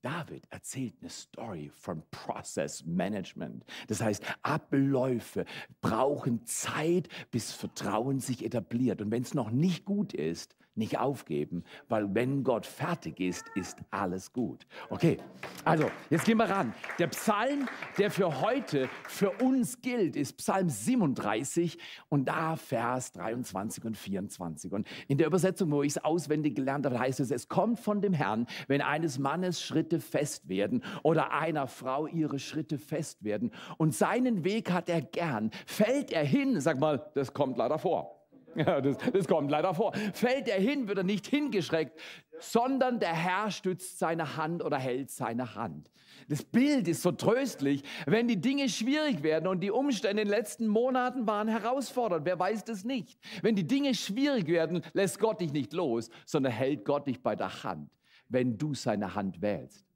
David 0.03 0.45
erzählt 0.51 0.95
eine 1.01 1.11
Story 1.11 1.71
von 1.75 2.03
Process 2.11 2.85
Management. 2.85 3.65
Das 3.87 4.03
heißt, 4.03 4.23
Abläufe 4.43 5.45
brauchen 5.81 6.45
Zeit, 6.45 7.09
bis 7.31 7.53
Vertrauen 7.53 8.21
sich 8.21 8.45
etabliert. 8.45 9.01
Und 9.01 9.11
wenn 9.11 9.23
es 9.23 9.35
noch 9.35 9.51
nicht 9.51 9.85
gut 9.85 10.13
ist, 10.13 10.57
nicht 10.75 10.99
aufgeben, 10.99 11.65
weil 11.89 12.15
wenn 12.15 12.45
Gott 12.45 12.67
fertig 12.67 13.21
ist, 13.21 13.45
ist 13.55 13.79
alles 13.91 14.33
gut. 14.33 14.67
Okay, 14.91 15.19
also 15.65 15.91
jetzt 16.11 16.25
gehen 16.25 16.39
wir 16.39 16.49
ran. 16.49 16.73
Der 16.99 17.09
Psalm, 17.09 17.69
der 17.99 18.11
für 18.11 18.41
heute 18.41 18.89
für 19.09 19.31
uns 19.31 19.81
gilt, 19.81 20.17
ist 20.17 20.39
Psalm 20.39 20.69
37 20.69 21.79
und 22.09 22.27
da 22.27 22.57
Vers 22.57 23.13
23 23.13 23.85
und 23.85 23.97
24. 23.97 24.73
Und 24.73 24.89
in 25.09 25.19
der 25.19 25.27
Übersetzung, 25.27 25.71
wo 25.71 25.83
ich 25.83 25.93
es 25.93 26.05
auswendig 26.05 26.55
gelernt 26.57 26.87
habe, 26.87 26.99
heißt 26.99 27.21
es, 27.21 27.31
es 27.31 27.49
kommt 27.49 27.79
von 27.79 28.01
dem 28.01 28.13
Herrn, 28.13 28.47
wenn 28.69 28.81
eines 28.81 29.19
Mannes 29.19 29.63
Schritte 29.63 30.01
fest 30.01 30.49
werden 30.49 30.83
oder 31.03 31.33
einer 31.33 31.67
Frau 31.67 32.07
ihre 32.07 32.39
Schritte 32.39 32.79
fest 32.79 33.25
werden 33.25 33.53
und 33.77 33.95
seinen 33.95 34.45
Weg 34.45 34.71
hat 34.71 34.89
er 34.89 35.03
gern, 35.03 35.51
fällt 35.67 36.13
er 36.13 36.25
hin, 36.25 36.61
sag 36.61 36.79
mal, 36.79 37.11
das 37.15 37.33
kommt 37.33 37.59
leider 37.59 37.79
vor. 37.79 38.22
Ja, 38.55 38.81
das, 38.81 38.97
das 39.13 39.27
kommt 39.27 39.51
leider 39.51 39.75
vor. 39.75 39.93
Fällt 40.13 40.49
er 40.49 40.61
hin, 40.61 40.89
wird 40.89 40.99
er 40.99 41.05
nicht 41.05 41.27
hingeschreckt, 41.27 41.99
sondern 42.39 43.01
der 43.01 43.15
Herr 43.15 43.51
stützt 43.51 43.99
seine 43.99 44.37
Hand 44.37 44.63
oder 44.63 44.79
hält 44.79 45.11
seine 45.11 45.55
Hand. 45.55 45.91
Das 46.29 46.45
Bild 46.45 46.89
ist 46.89 47.03
so 47.03 47.13
tröstlich, 47.13 47.83
wenn 48.07 48.29
die 48.29 48.41
Dinge 48.41 48.69
schwierig 48.69 49.23
werden 49.23 49.47
und 49.47 49.61
die 49.61 49.71
Umstände 49.71 50.23
in 50.23 50.29
den 50.29 50.35
letzten 50.35 50.67
Monaten 50.67 51.27
waren 51.27 51.49
herausfordernd. 51.49 52.25
Wer 52.27 52.39
weiß 52.39 52.65
das 52.65 52.85
nicht? 52.85 53.19
Wenn 53.43 53.57
die 53.57 53.67
Dinge 53.67 53.95
schwierig 53.95 54.47
werden, 54.47 54.83
lässt 54.93 55.19
Gott 55.19 55.41
dich 55.41 55.53
nicht 55.53 55.73
los, 55.73 56.11
sondern 56.27 56.53
hält 56.53 56.85
Gott 56.85 57.07
dich 57.07 57.23
bei 57.23 57.35
der 57.35 57.65
Hand, 57.65 57.91
wenn 58.29 58.59
du 58.59 58.75
seine 58.75 59.15
Hand 59.15 59.41
wählst. 59.41 59.92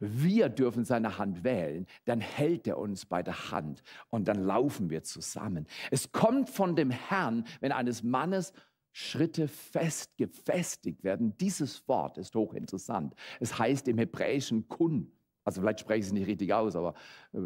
Wir 0.00 0.48
dürfen 0.48 0.84
seine 0.84 1.18
Hand 1.18 1.44
wählen, 1.44 1.86
dann 2.04 2.20
hält 2.20 2.66
er 2.66 2.78
uns 2.78 3.06
bei 3.06 3.22
der 3.22 3.50
Hand 3.50 3.82
und 4.10 4.28
dann 4.28 4.42
laufen 4.42 4.90
wir 4.90 5.02
zusammen. 5.02 5.66
Es 5.90 6.12
kommt 6.12 6.50
von 6.50 6.76
dem 6.76 6.90
Herrn, 6.90 7.44
wenn 7.60 7.72
eines 7.72 8.02
Mannes 8.02 8.52
Schritte 8.92 9.46
fest 9.46 10.16
gefestigt 10.16 11.04
werden. 11.04 11.36
Dieses 11.36 11.86
Wort 11.86 12.18
ist 12.18 12.34
hochinteressant. 12.34 13.14
Es 13.38 13.58
heißt 13.58 13.86
im 13.88 13.98
Hebräischen 13.98 14.68
Kun. 14.68 15.12
Also 15.44 15.60
vielleicht 15.60 15.80
spreche 15.80 16.00
ich 16.00 16.06
es 16.06 16.12
nicht 16.12 16.26
richtig 16.26 16.52
aus, 16.52 16.74
aber 16.74 16.94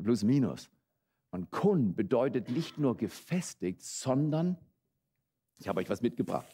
plus 0.02 0.24
minus. 0.24 0.70
Und 1.30 1.50
Kun 1.50 1.94
bedeutet 1.94 2.50
nicht 2.50 2.78
nur 2.78 2.96
gefestigt, 2.96 3.82
sondern, 3.82 4.56
ich 5.58 5.68
habe 5.68 5.80
euch 5.80 5.88
was 5.88 6.02
mitgebracht. 6.02 6.46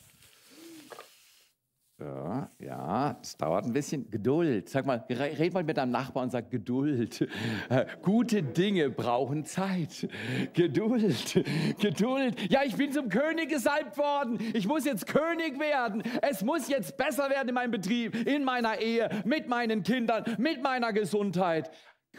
Ja, 2.01 2.49
ja, 2.61 3.19
es 3.21 3.37
dauert 3.37 3.65
ein 3.65 3.73
bisschen. 3.73 4.09
Geduld. 4.09 4.69
Sag 4.69 4.87
mal, 4.87 5.05
red 5.09 5.53
mal 5.53 5.65
mit 5.65 5.77
deinem 5.77 5.91
Nachbarn 5.91 6.27
und 6.27 6.31
sag 6.31 6.49
Geduld. 6.49 7.29
Gute 8.03 8.45
Dinge 8.45 8.89
brauchen 8.89 9.45
Zeit. 9.45 10.09
Geduld. 10.53 11.45
Geduld. 11.81 12.53
Ja, 12.53 12.63
ich 12.65 12.77
bin 12.77 12.93
zum 12.93 13.09
König 13.09 13.49
gesalbt 13.49 13.99
worden. 13.99 14.39
Ich 14.55 14.69
muss 14.69 14.85
jetzt 14.85 15.09
König 15.09 15.59
werden. 15.59 16.05
Es 16.23 16.45
muss 16.45 16.69
jetzt 16.69 16.97
besser 16.97 17.31
werden 17.31 17.49
in 17.49 17.55
meinem 17.55 17.73
Betrieb, 17.73 18.15
in 18.29 18.45
meiner 18.45 18.79
Ehe, 18.81 19.11
mit 19.25 19.49
meinen 19.49 19.83
Kindern, 19.83 20.25
mit 20.39 20.63
meiner 20.63 20.93
Gesundheit. 20.93 21.69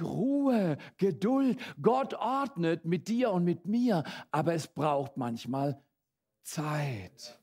Ruhe, 0.01 0.77
Geduld. 0.97 1.57
Gott 1.81 2.13
ordnet 2.15 2.83
mit 2.83 3.07
dir 3.07 3.31
und 3.31 3.45
mit 3.45 3.65
mir, 3.65 4.03
aber 4.31 4.53
es 4.53 4.67
braucht 4.67 5.15
manchmal 5.15 5.81
Zeit. 6.43 7.39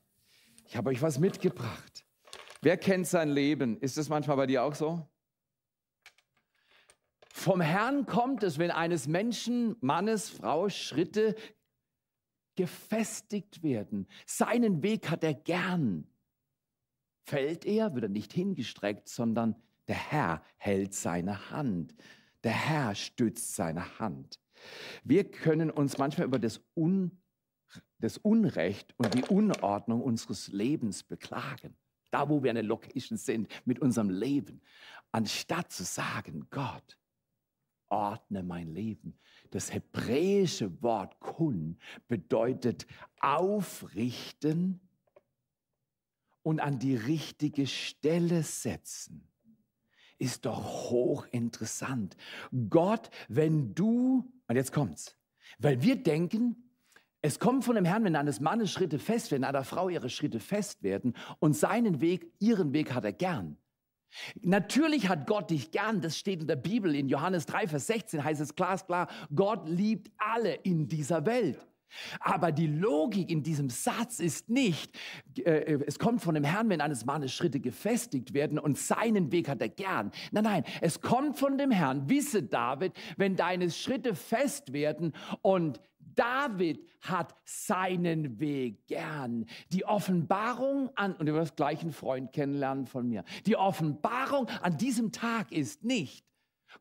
Ich 0.67 0.77
habe 0.77 0.91
euch 0.91 1.01
was 1.01 1.17
mitgebracht. 1.17 2.06
Wer 2.67 2.75
kennt 2.75 3.07
sein 3.07 3.29
Leben? 3.29 3.79
Ist 3.79 3.97
es 3.97 4.09
manchmal 4.09 4.35
bei 4.35 4.45
dir 4.45 4.61
auch 4.61 4.75
so? 4.75 5.07
Vom 7.29 7.61
Herrn 7.61 8.05
kommt 8.05 8.43
es, 8.43 8.59
wenn 8.59 8.71
eines 8.71 9.07
Menschen, 9.07 9.77
Mannes, 9.79 10.29
Frau 10.29 10.67
Schritte 10.67 11.37
gefestigt 12.57 13.63
werden. 13.63 14.05
Seinen 14.25 14.83
Weg 14.83 15.09
hat 15.09 15.23
er 15.23 15.33
gern. 15.33 16.09
Fällt 17.23 17.63
er, 17.63 17.95
wird 17.95 18.03
er 18.03 18.09
nicht 18.09 18.33
hingestreckt, 18.33 19.07
sondern 19.07 19.55
der 19.87 20.11
Herr 20.11 20.43
hält 20.57 20.93
seine 20.93 21.49
Hand. 21.51 21.95
Der 22.43 22.51
Herr 22.51 22.95
stützt 22.95 23.55
seine 23.55 23.97
Hand. 23.97 24.41
Wir 25.05 25.31
können 25.31 25.71
uns 25.71 25.97
manchmal 25.97 26.27
über 26.27 26.37
das, 26.37 26.59
Un, 26.75 27.17
das 27.99 28.17
Unrecht 28.17 28.93
und 28.97 29.13
die 29.13 29.23
Unordnung 29.23 30.01
unseres 30.01 30.49
Lebens 30.49 31.03
beklagen 31.03 31.77
da 32.11 32.29
wo 32.29 32.43
wir 32.43 32.51
eine 32.51 32.61
Location 32.61 33.17
sind 33.17 33.49
mit 33.65 33.79
unserem 33.79 34.09
Leben, 34.09 34.61
anstatt 35.11 35.71
zu 35.71 35.83
sagen, 35.83 36.47
Gott, 36.49 36.97
ordne 37.89 38.43
mein 38.43 38.73
Leben. 38.73 39.17
Das 39.51 39.73
hebräische 39.73 40.81
Wort 40.81 41.19
kun 41.19 41.77
bedeutet 42.07 42.85
aufrichten 43.19 44.81
und 46.43 46.59
an 46.59 46.79
die 46.79 46.95
richtige 46.95 47.67
Stelle 47.67 48.43
setzen. 48.43 49.27
Ist 50.19 50.45
doch 50.45 50.89
hochinteressant. 50.89 52.17
Gott, 52.69 53.09
wenn 53.27 53.75
du, 53.75 54.31
und 54.47 54.55
jetzt 54.55 54.71
kommt's, 54.71 55.17
weil 55.59 55.81
wir 55.81 56.01
denken, 56.01 56.66
es 57.21 57.39
kommt 57.39 57.65
von 57.65 57.75
dem 57.75 57.85
Herrn, 57.85 58.03
wenn 58.03 58.15
eines 58.15 58.39
Mannes 58.39 58.71
Schritte 58.71 58.99
fest 58.99 59.31
werden, 59.31 59.43
einer 59.43 59.63
Frau 59.63 59.89
ihre 59.89 60.09
Schritte 60.09 60.39
fest 60.39 60.83
werden 60.83 61.15
und 61.39 61.55
seinen 61.55 62.01
Weg, 62.01 62.31
ihren 62.39 62.73
Weg 62.73 62.93
hat 62.93 63.05
er 63.05 63.13
gern. 63.13 63.57
Natürlich 64.41 65.09
hat 65.09 65.27
Gott 65.27 65.49
dich 65.49 65.71
gern, 65.71 66.01
das 66.01 66.17
steht 66.17 66.41
in 66.41 66.47
der 66.47 66.55
Bibel, 66.55 66.95
in 66.95 67.09
Johannes 67.09 67.45
3, 67.45 67.67
Vers 67.67 67.87
16 67.87 68.23
heißt 68.23 68.41
es 68.41 68.55
glasklar, 68.55 69.07
Gott 69.35 69.67
liebt 69.67 70.11
alle 70.17 70.53
in 70.53 70.87
dieser 70.87 71.25
Welt. 71.25 71.59
Aber 72.19 72.51
die 72.51 72.67
Logik 72.67 73.31
in 73.31 73.43
diesem 73.43 73.69
Satz 73.69 74.19
ist 74.19 74.49
nicht, 74.49 74.97
äh, 75.37 75.77
es 75.85 75.99
kommt 75.99 76.21
von 76.21 76.35
dem 76.35 76.43
Herrn, 76.43 76.69
wenn 76.69 76.81
eines 76.81 77.05
Mannes 77.05 77.33
Schritte 77.33 77.59
gefestigt 77.59 78.33
werden 78.33 78.59
und 78.59 78.77
seinen 78.77 79.31
Weg 79.31 79.47
hat 79.47 79.61
er 79.61 79.69
gern. 79.69 80.11
Nein, 80.31 80.43
nein, 80.43 80.63
es 80.81 81.01
kommt 81.01 81.37
von 81.37 81.57
dem 81.57 81.71
Herrn, 81.71 82.09
wisse 82.09 82.43
David, 82.43 82.93
wenn 83.15 83.35
deine 83.35 83.71
Schritte 83.71 84.15
fest 84.15 84.73
werden 84.73 85.13
und 85.41 85.79
David 86.17 86.83
hat 87.01 87.35
seinen 87.45 88.39
Weg 88.39 88.87
gern. 88.87 89.45
Die 89.71 89.85
Offenbarung 89.85 90.89
an, 90.95 91.15
und 91.15 91.27
du 91.27 91.33
wirst 91.33 91.55
gleich 91.55 91.81
einen 91.81 91.93
Freund 91.93 92.33
kennenlernen 92.33 92.85
von 92.85 93.07
mir, 93.07 93.23
die 93.45 93.55
Offenbarung 93.55 94.49
an 94.61 94.77
diesem 94.77 95.11
Tag 95.11 95.51
ist 95.51 95.83
nicht, 95.83 96.25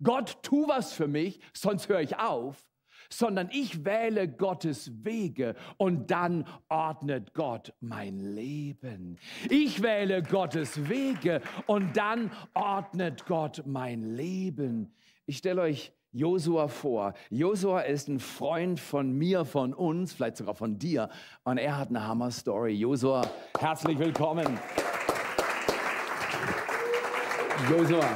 Gott, 0.02 0.38
tu 0.42 0.66
was 0.66 0.92
für 0.92 1.06
mich, 1.06 1.38
sonst 1.52 1.88
höre 1.88 2.00
ich 2.00 2.18
auf, 2.18 2.66
sondern 3.08 3.48
ich 3.52 3.84
wähle 3.84 4.28
Gottes 4.28 5.04
Wege 5.04 5.54
und 5.76 6.10
dann 6.10 6.46
ordnet 6.68 7.34
Gott 7.34 7.72
mein 7.80 8.18
Leben. 8.18 9.18
Ich 9.48 9.82
wähle 9.82 10.22
Gottes 10.22 10.88
Wege 10.88 11.40
und 11.66 11.96
dann 11.96 12.32
ordnet 12.54 13.26
Gott 13.26 13.62
mein 13.66 14.16
Leben. 14.16 14.94
Ich 15.26 15.38
stelle 15.38 15.62
euch 15.62 15.92
Josua 16.16 16.68
vor. 16.68 17.12
Josua 17.28 17.80
ist 17.80 18.08
ein 18.08 18.20
Freund 18.20 18.80
von 18.80 19.12
mir, 19.12 19.44
von 19.44 19.74
uns, 19.74 20.14
vielleicht 20.14 20.38
sogar 20.38 20.54
von 20.54 20.78
dir. 20.78 21.10
Und 21.44 21.58
er 21.58 21.76
hat 21.76 21.90
eine 21.90 22.06
Hammer-Story. 22.06 22.72
Josua, 22.72 23.28
herzlich 23.58 23.98
willkommen. 23.98 24.58
Josua, 27.70 28.08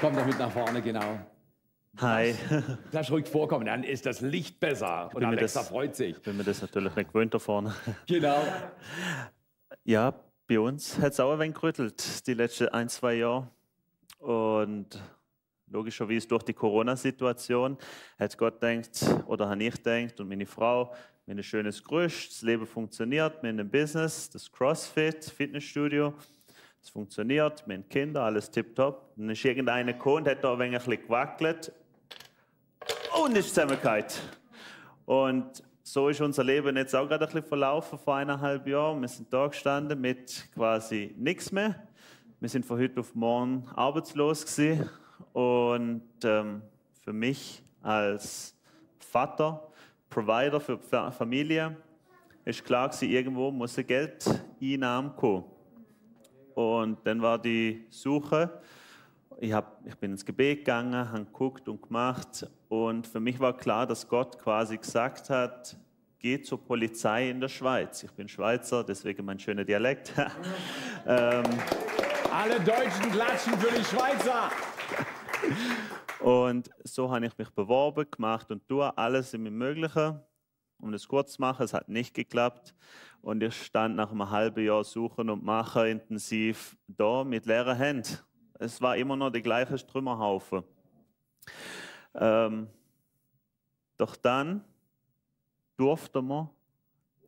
komm 0.00 0.16
doch 0.16 0.24
mit 0.24 0.38
nach 0.38 0.50
vorne, 0.50 0.80
genau. 0.80 1.18
Hi. 1.98 2.34
Lass 2.92 3.10
ruhig 3.10 3.28
vorkommen, 3.28 3.66
dann 3.66 3.84
ist 3.84 4.06
das 4.06 4.22
Licht 4.22 4.58
besser. 4.58 5.10
Und 5.12 5.26
Alexa 5.26 5.60
das, 5.60 5.68
freut 5.68 5.94
sich. 5.94 6.22
Bin 6.22 6.38
mir 6.38 6.44
das 6.44 6.62
natürlich 6.62 6.96
nicht 6.96 7.12
gewöhnt 7.12 7.34
da 7.34 7.38
vorne. 7.38 7.74
Genau. 8.06 8.42
Ja, 9.84 10.14
bei 10.48 10.58
uns 10.58 10.98
hat 10.98 11.12
es 11.12 11.20
auch 11.20 11.34
ein 11.34 11.38
wenig 11.38 11.54
gerüttelt, 11.56 12.26
die 12.26 12.32
letzten 12.32 12.68
ein, 12.68 12.88
zwei 12.88 13.16
Jahre. 13.16 13.50
Und 14.20 14.98
logischerweise 15.74 16.26
durch 16.28 16.44
die 16.44 16.54
Corona-Situation 16.54 17.76
hat 18.18 18.38
Gott 18.38 18.62
denkt 18.62 19.04
oder 19.26 19.48
habe 19.48 19.62
ich 19.62 19.76
denkt 19.82 20.20
und 20.20 20.28
meine 20.28 20.46
Frau, 20.46 20.94
wir 21.26 21.32
haben 21.32 21.38
ein 21.38 21.42
schönes 21.42 21.82
Gerüst, 21.82 22.32
das 22.32 22.42
Leben 22.42 22.66
funktioniert, 22.66 23.42
wir 23.42 23.50
haben 23.50 23.58
ein 23.58 23.70
Business, 23.70 24.30
das 24.30 24.50
CrossFit, 24.50 25.24
Fitnessstudio, 25.24 26.14
es 26.80 26.90
funktioniert, 26.90 27.66
wir 27.66 27.76
haben 27.76 27.88
Kinder, 27.88 28.22
alles 28.22 28.50
tipptopp. 28.50 29.14
Dann 29.16 29.30
ist 29.30 29.44
irgendeiner 29.44 29.94
gekommen 29.94 30.18
und 30.18 30.28
hat 30.28 30.44
da 30.44 30.52
ein 30.52 30.58
wenig 30.58 30.84
gewackelt 30.84 31.72
und 33.24 33.36
ist 33.36 33.48
zusammengefallen. 33.48 34.04
Und 35.06 35.62
so 35.82 36.08
ist 36.08 36.20
unser 36.20 36.44
Leben 36.44 36.76
jetzt 36.76 36.94
auch 36.94 37.08
gerade 37.08 37.24
ein 37.24 37.32
bisschen 37.32 37.48
verlaufen 37.48 37.98
vor 37.98 38.16
eineinhalb 38.16 38.66
Jahren. 38.66 39.00
Wir 39.00 39.08
sind 39.08 39.32
da 39.32 39.46
gestanden 39.46 40.00
mit 40.00 40.46
quasi 40.54 41.14
nichts 41.16 41.50
mehr. 41.50 41.74
Wir 42.38 42.48
sind 42.50 42.66
von 42.66 42.78
heute 42.78 43.00
auf 43.00 43.14
morgen 43.14 43.66
arbeitslos 43.74 44.44
gewesen. 44.44 44.88
Und 45.32 46.02
ähm, 46.24 46.62
für 47.02 47.12
mich 47.12 47.62
als 47.82 48.56
Vater, 48.98 49.68
Provider 50.08 50.60
für 50.60 50.78
Familie, 50.78 51.76
ist 52.44 52.64
klar 52.64 52.88
gewesen, 52.88 53.10
irgendwo 53.10 53.50
muss 53.50 53.78
ein 53.78 53.86
Geldeinnahme 53.86 55.10
kommen. 55.10 55.44
Und 56.54 56.98
dann 57.04 57.20
war 57.20 57.38
die 57.38 57.86
Suche. 57.90 58.60
Ich, 59.40 59.52
hab, 59.52 59.80
ich 59.84 59.96
bin 59.96 60.12
ins 60.12 60.24
Gebet 60.24 60.58
gegangen, 60.58 61.10
habe 61.10 61.24
geguckt 61.24 61.68
und 61.68 61.82
gemacht. 61.82 62.46
Und 62.68 63.06
für 63.06 63.20
mich 63.20 63.40
war 63.40 63.56
klar, 63.56 63.86
dass 63.86 64.06
Gott 64.06 64.38
quasi 64.38 64.76
gesagt 64.76 65.30
hat, 65.30 65.76
geh 66.18 66.40
zur 66.40 66.64
Polizei 66.64 67.30
in 67.30 67.40
der 67.40 67.48
Schweiz. 67.48 68.02
Ich 68.02 68.12
bin 68.12 68.28
Schweizer, 68.28 68.84
deswegen 68.84 69.24
mein 69.24 69.38
schöner 69.38 69.64
Dialekt. 69.64 70.12
ähm, 71.06 71.44
Alle 72.32 72.60
Deutschen 72.60 73.10
klatschen 73.10 73.58
für 73.58 73.76
die 73.76 73.84
Schweizer. 73.84 74.50
Und 76.20 76.70
so 76.84 77.10
habe 77.10 77.26
ich 77.26 77.36
mich 77.36 77.50
beworben, 77.50 78.10
gemacht 78.10 78.50
und 78.50 78.66
tue 78.66 78.96
alles 78.96 79.34
im 79.34 79.42
Möglichen. 79.42 80.20
Um 80.78 80.92
das 80.92 81.06
kurz 81.06 81.34
zu 81.34 81.40
machen, 81.40 81.62
es 81.64 81.72
hat 81.72 81.88
nicht 81.88 82.14
geklappt. 82.14 82.74
Und 83.22 83.42
ich 83.42 83.54
stand 83.64 83.96
nach 83.96 84.10
einem 84.10 84.30
halben 84.30 84.64
Jahr 84.64 84.84
Suchen 84.84 85.30
und 85.30 85.44
Machen 85.44 85.86
intensiv 85.86 86.76
da 86.86 87.24
mit 87.24 87.46
leeren 87.46 87.76
Händen. 87.76 88.18
Es 88.58 88.80
war 88.80 88.96
immer 88.96 89.16
noch 89.16 89.30
der 89.30 89.40
gleiche 89.40 89.76
Trümmerhaufen. 89.76 90.62
Ähm, 92.14 92.68
doch 93.96 94.16
dann 94.16 94.64
durfte 95.76 96.22
man 96.22 96.50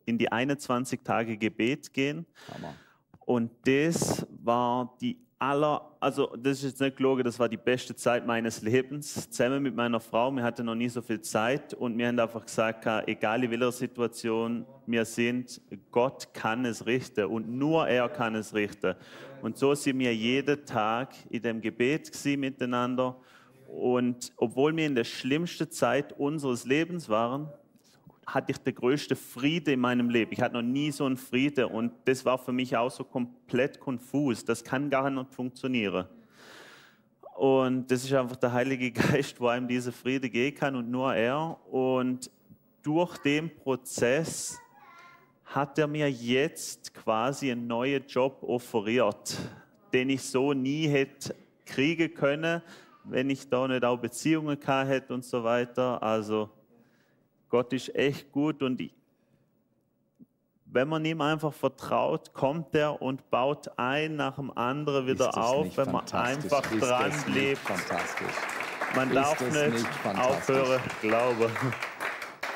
in 0.05 0.17
die 0.17 0.31
21 0.31 1.01
Tage 1.03 1.37
Gebet 1.37 1.91
gehen. 1.93 2.25
Hammer. 2.53 2.73
Und 3.19 3.51
das 3.67 4.25
war 4.29 4.95
die 5.01 5.26
aller, 5.39 5.95
also 5.99 6.35
das 6.35 6.57
ist 6.59 6.63
jetzt 6.63 6.81
nicht 6.81 6.97
gelogen, 6.97 7.23
das 7.23 7.37
war 7.37 7.47
die 7.47 7.57
beste 7.57 7.95
Zeit 7.95 8.25
meines 8.25 8.61
Lebens, 8.61 9.29
zusammen 9.29 9.61
mit 9.61 9.75
meiner 9.75 9.99
Frau. 9.99 10.31
Wir 10.31 10.43
hatten 10.43 10.65
noch 10.65 10.75
nie 10.75 10.89
so 10.89 11.01
viel 11.01 11.21
Zeit 11.21 11.73
und 11.73 11.97
wir 11.97 12.07
haben 12.07 12.19
einfach 12.19 12.45
gesagt, 12.45 12.87
egal 13.07 13.43
in 13.43 13.51
welcher 13.51 13.71
Situation 13.71 14.65
wir 14.85 15.05
sind, 15.05 15.61
Gott 15.91 16.33
kann 16.33 16.65
es 16.65 16.85
richten 16.85 17.25
und 17.25 17.49
nur 17.49 17.87
er 17.87 18.09
kann 18.09 18.35
es 18.35 18.53
richten. 18.53 18.95
Und 19.41 19.57
so 19.57 19.75
sind 19.75 19.99
wir 19.99 20.15
jeden 20.15 20.65
Tag 20.65 21.13
in 21.29 21.43
dem 21.43 21.61
Gebet 21.61 22.11
miteinander. 22.37 23.15
Und 23.67 24.31
obwohl 24.37 24.75
wir 24.75 24.85
in 24.85 24.95
der 24.95 25.03
schlimmsten 25.03 25.69
Zeit 25.69 26.13
unseres 26.13 26.65
Lebens 26.65 27.09
waren, 27.09 27.51
hatte 28.27 28.51
ich 28.51 28.57
den 28.57 28.75
größten 28.75 29.15
Friede 29.15 29.71
in 29.71 29.79
meinem 29.79 30.09
Leben. 30.09 30.33
Ich 30.33 30.41
hatte 30.41 30.55
noch 30.55 30.61
nie 30.61 30.91
so 30.91 31.05
einen 31.05 31.15
Frieden 31.15 31.65
und 31.65 31.93
das 32.03 32.25
war 32.25 32.37
für 32.37 32.51
mich 32.51 32.75
auch 32.75 32.91
so 32.91 33.05
komplett 33.05 33.79
konfus. 33.79 34.43
Das 34.43 34.63
kann 34.63 34.89
gar 34.89 35.09
nicht 35.09 35.33
funktionieren. 35.33 36.05
Und 37.37 37.89
das 37.89 38.03
ist 38.03 38.13
einfach 38.13 38.35
der 38.35 38.51
Heilige 38.51 38.91
Geist, 39.11 39.39
wo 39.39 39.47
einem 39.47 39.67
diese 39.67 39.93
Friede 39.93 40.29
gehen 40.29 40.53
kann 40.53 40.75
und 40.75 40.91
nur 40.91 41.15
er. 41.15 41.57
Und 41.71 42.29
durch 42.83 43.17
den 43.19 43.55
Prozess 43.55 44.59
hat 45.45 45.79
er 45.79 45.87
mir 45.87 46.11
jetzt 46.11 46.93
quasi 46.93 47.49
einen 47.49 47.67
neuen 47.67 48.05
Job 48.07 48.43
offeriert, 48.43 49.37
den 49.93 50.09
ich 50.09 50.23
so 50.23 50.51
nie 50.51 50.87
hätte 50.87 51.33
kriegen 51.65 52.13
können, 52.13 52.61
wenn 53.05 53.29
ich 53.29 53.47
da 53.47 53.67
nicht 53.67 53.85
auch 53.85 53.97
Beziehungen 53.97 54.59
gehabt 54.59 54.89
hätte 54.89 55.13
und 55.13 55.23
so 55.23 55.43
weiter. 55.43 56.03
Also 56.03 56.49
Gott 57.49 57.73
ist 57.73 57.93
echt 57.95 58.31
gut 58.31 58.61
und 58.61 58.81
wenn 60.65 60.87
man 60.87 61.05
ihm 61.05 61.21
einfach 61.21 61.53
vertraut, 61.53 62.33
kommt 62.33 62.75
er 62.75 63.01
und 63.01 63.29
baut 63.29 63.69
ein 63.77 64.15
nach 64.17 64.35
dem 64.35 64.55
anderen 64.57 65.07
wieder 65.07 65.37
auf, 65.37 65.77
wenn 65.77 65.91
man 65.91 66.11
einfach 66.11 66.61
dran 66.61 67.11
lebt. 67.27 67.61
Man 68.95 69.09
ist 69.09 69.15
darf 69.15 69.41
nicht, 69.41 69.73
nicht 69.73 70.19
aufhören, 70.19 70.81
glaube. 71.01 71.49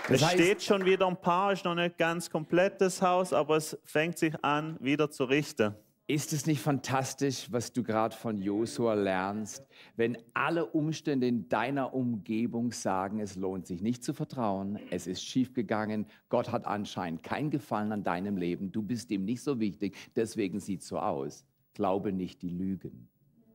Es 0.10 0.24
heißt, 0.24 0.34
steht 0.34 0.64
schon 0.64 0.84
wieder 0.84 1.08
ein 1.08 1.16
paar, 1.16 1.54
ist 1.54 1.64
noch 1.64 1.76
nicht 1.76 1.98
ganz 1.98 2.30
komplett 2.30 2.82
das 2.82 3.02
Haus, 3.02 3.32
aber 3.32 3.56
es 3.56 3.78
fängt 3.86 4.18
sich 4.18 4.34
an, 4.44 4.78
wieder 4.82 5.10
zu 5.10 5.24
richten. 5.24 5.76
Ist 6.08 6.34
es 6.34 6.46
nicht 6.46 6.60
fantastisch, 6.62 7.52
was 7.52 7.72
du 7.72 7.84
gerade 7.84 8.16
von 8.16 8.38
Josua 8.38 8.96
lernst, 8.96 9.66
wenn 9.96 10.18
alle 10.34 10.66
Umstände 10.66 11.28
in 11.28 11.48
deiner 11.48 11.94
Umgebung 11.94 12.72
sagen, 12.72 13.20
es 13.20 13.36
lohnt 13.36 13.66
sich 13.66 13.82
nicht 13.82 14.04
zu 14.04 14.14
vertrauen, 14.14 14.78
es 14.90 15.08
ist 15.08 15.24
schiefgegangen, 15.24 16.08
Gott 16.28 16.52
hat 16.52 16.66
anscheinend 16.66 17.24
keinen 17.24 17.50
Gefallen 17.50 17.94
an 17.94 18.04
deinem 18.04 18.36
Leben, 18.36 18.72
du 18.72 18.82
bist 18.82 19.10
ihm 19.12 19.24
nicht 19.24 19.42
so 19.42 19.60
wichtig, 19.60 19.96
deswegen 20.16 20.60
sieht 20.60 20.82
es 20.82 20.88
so 20.88 21.00
aus. 21.00 21.46
Glaube 21.74 22.12
nicht 22.12 22.42
die 22.42 22.50
Lügen, 22.50 23.08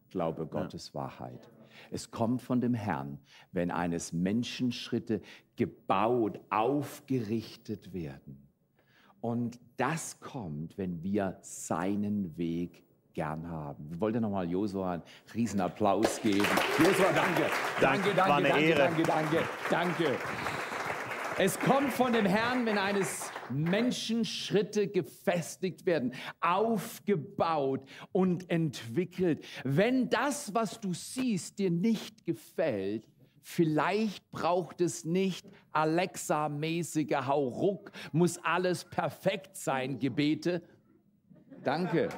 glaube 0.09 0.47
Gottes. 0.47 0.95
Wahrheit. 0.95 1.51
Es 1.91 2.11
kommt 2.11 2.41
von 2.41 2.63
dem 2.63 2.73
Herrn, 2.73 3.19
wenn 3.53 3.71
eines 3.71 4.15
Menschen 4.15 4.73
Schritte 4.73 5.21
gebaut, 5.57 6.41
aufgerichtet 6.49 7.93
werden. 7.93 8.46
Und 9.27 9.59
das 9.77 10.21
kommt, 10.21 10.79
wenn 10.79 11.03
wir 11.03 11.37
seinen 11.41 12.37
Weg 12.37 12.85
gern 13.13 13.51
haben. 13.51 13.91
Wir 13.91 14.01
wollten 14.01 14.21
nochmal 14.21 14.49
Josua 14.49 14.93
einen 14.93 15.03
riesen 15.35 15.61
Applaus 15.61 16.23
geben. 16.23 16.47
Josua, 16.79 17.11
danke. 17.13 17.51
Danke, 17.81 18.15
danke, 18.15 18.49
danke, 18.49 18.75
danke, 18.77 19.03
danke, 19.03 19.03
danke, 19.03 19.49
danke. 19.69 20.19
Es 21.39 21.59
kommt 21.59 21.93
von 21.93 22.13
dem 22.13 22.25
Herrn, 22.25 22.67
wenn 22.67 22.79
eines 22.79 23.33
Menschen 23.51 24.25
Schritte 24.25 24.87
gefestigt 24.87 25.87
werden, 25.87 26.15
aufgebaut 26.41 27.83
und 28.13 28.49
entwickelt. 28.49 29.45
Wenn 29.65 30.09
das, 30.09 30.55
was 30.55 30.81
du 30.81 30.95
siehst, 30.95 31.59
dir 31.59 31.73
nicht 31.73 32.25
gefällt, 32.27 33.09
Vielleicht 33.49 34.29
braucht 34.33 34.81
es 34.81 35.05
nicht 35.05 35.47
Alexa-mäßige 35.71 37.27
Hauruck, 37.27 37.93
muss 38.11 38.39
alles 38.39 38.85
perfekt 38.85 39.57
sein, 39.57 40.01
Gebete. 40.01 40.63
Danke. 41.63 42.09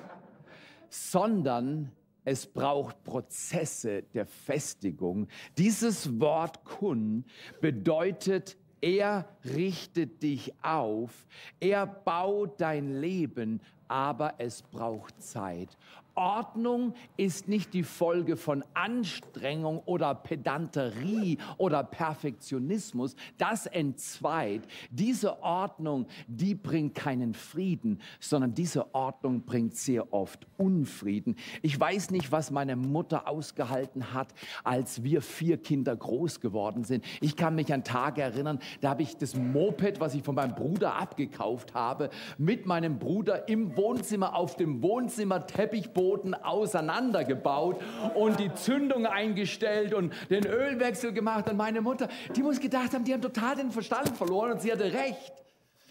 Sondern 0.89 1.93
es 2.25 2.47
braucht 2.47 3.05
Prozesse 3.05 4.05
der 4.15 4.25
Festigung. 4.25 5.29
Dieses 5.59 6.19
Wort 6.19 6.65
kun 6.65 7.27
bedeutet, 7.61 8.57
er 8.81 9.29
richtet 9.45 10.23
dich 10.23 10.55
auf, 10.63 11.27
er 11.61 11.87
baut 11.87 12.59
dein 12.59 13.03
Leben, 13.03 13.61
aber 13.87 14.35
es 14.39 14.63
braucht 14.63 15.21
Zeit. 15.21 15.77
Ordnung 16.19 16.95
ist 17.17 17.47
nicht 17.47 17.73
die 17.75 17.85
Folge 17.85 18.37
von 18.37 18.65
Anstrengung 18.75 19.79
oder 19.85 20.17
Pedanterie 20.17 21.39
oder 21.59 21.85
Perfektionismus. 21.85 23.15
Das 23.39 23.67
entzweit. 23.67 24.63
Diese 24.91 25.41
Ordnung, 25.45 26.07
die 26.27 26.57
bringt 26.57 26.97
keinen 26.97 27.35
Frieden, 27.35 28.01
sondern 28.19 28.53
diese 28.53 28.93
Ordnung 28.97 29.43
bringt 29.43 29.77
sehr 29.77 30.13
oft 30.13 30.49
Unfrieden. 30.57 31.37
Ich 31.63 31.79
weiß 31.79 32.11
nicht, 32.11 32.33
was 32.33 32.51
meine 32.51 32.75
Mutter 32.75 33.29
ausgehalten 33.29 34.13
hat, 34.13 34.35
als 34.65 35.05
wir 35.05 35.23
vier 35.23 35.57
Kinder 35.57 35.95
groß 35.95 36.41
geworden 36.41 36.83
sind. 36.83 37.05
Ich 37.21 37.37
kann 37.37 37.55
mich 37.55 37.73
an 37.73 37.85
Tage 37.85 38.23
erinnern, 38.23 38.59
da 38.81 38.91
habe 38.91 39.05
ich 39.05 39.17
das 39.17 39.37
Moped, 39.37 40.01
was 40.01 40.17
ich 40.17 40.25
von 40.25 40.35
meinem 40.35 40.57
Bruder 40.57 40.97
abgekauft 40.97 41.75
habe, 41.75 42.11
mit 42.39 42.67
meinem 42.67 42.99
Bruder 42.99 43.49
im 43.49 43.77
Wohnzimmer 43.77 44.35
auf 44.35 44.57
dem 44.57 44.83
Wohnzimmerteppichboden 44.83 46.08
Boden 46.09 46.35
auseinandergebaut 46.35 47.83
und 48.15 48.41
die 48.41 48.53
Zündung 48.55 49.05
eingestellt 49.05 49.93
und 49.93 50.15
den 50.31 50.47
Ölwechsel 50.47 51.13
gemacht. 51.13 51.51
Und 51.51 51.59
meine 51.59 51.83
Mutter, 51.83 52.09
die 52.35 52.43
muss 52.43 52.61
gedacht 52.61 52.95
haben, 52.95 53.05
die 53.05 53.13
haben 53.13 53.21
total 53.21 53.57
den 53.57 53.71
Verstand 53.71 54.17
verloren 54.17 54.53
und 54.53 54.63
sie 54.63 54.73
hatte 54.73 54.85
recht. 54.85 55.35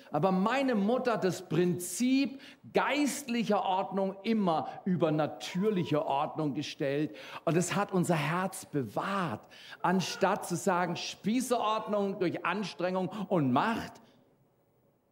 Aber 0.10 0.32
meine 0.32 0.73
Mutter 0.73 1.13
hat 1.13 1.23
das 1.23 1.47
Prinzip 1.47 2.39
geistlicher 2.73 3.62
Ordnung 3.62 4.15
immer 4.23 4.69
über 4.86 5.12
natürliche 5.12 6.03
Ordnung 6.03 6.56
gestellt. 6.56 7.15
Und 7.45 7.56
es 7.56 7.75
hat 7.75 7.91
unser 7.91 8.15
Herz 8.15 8.65
bewahrt. 8.65 9.41
Anstatt 9.84 10.47
zu 10.47 10.56
sagen, 10.56 10.95
Spießeordnung 10.95 12.17
durch 12.19 12.43
Anstrengung 12.43 13.10
und 13.27 13.51
Macht, 13.51 13.93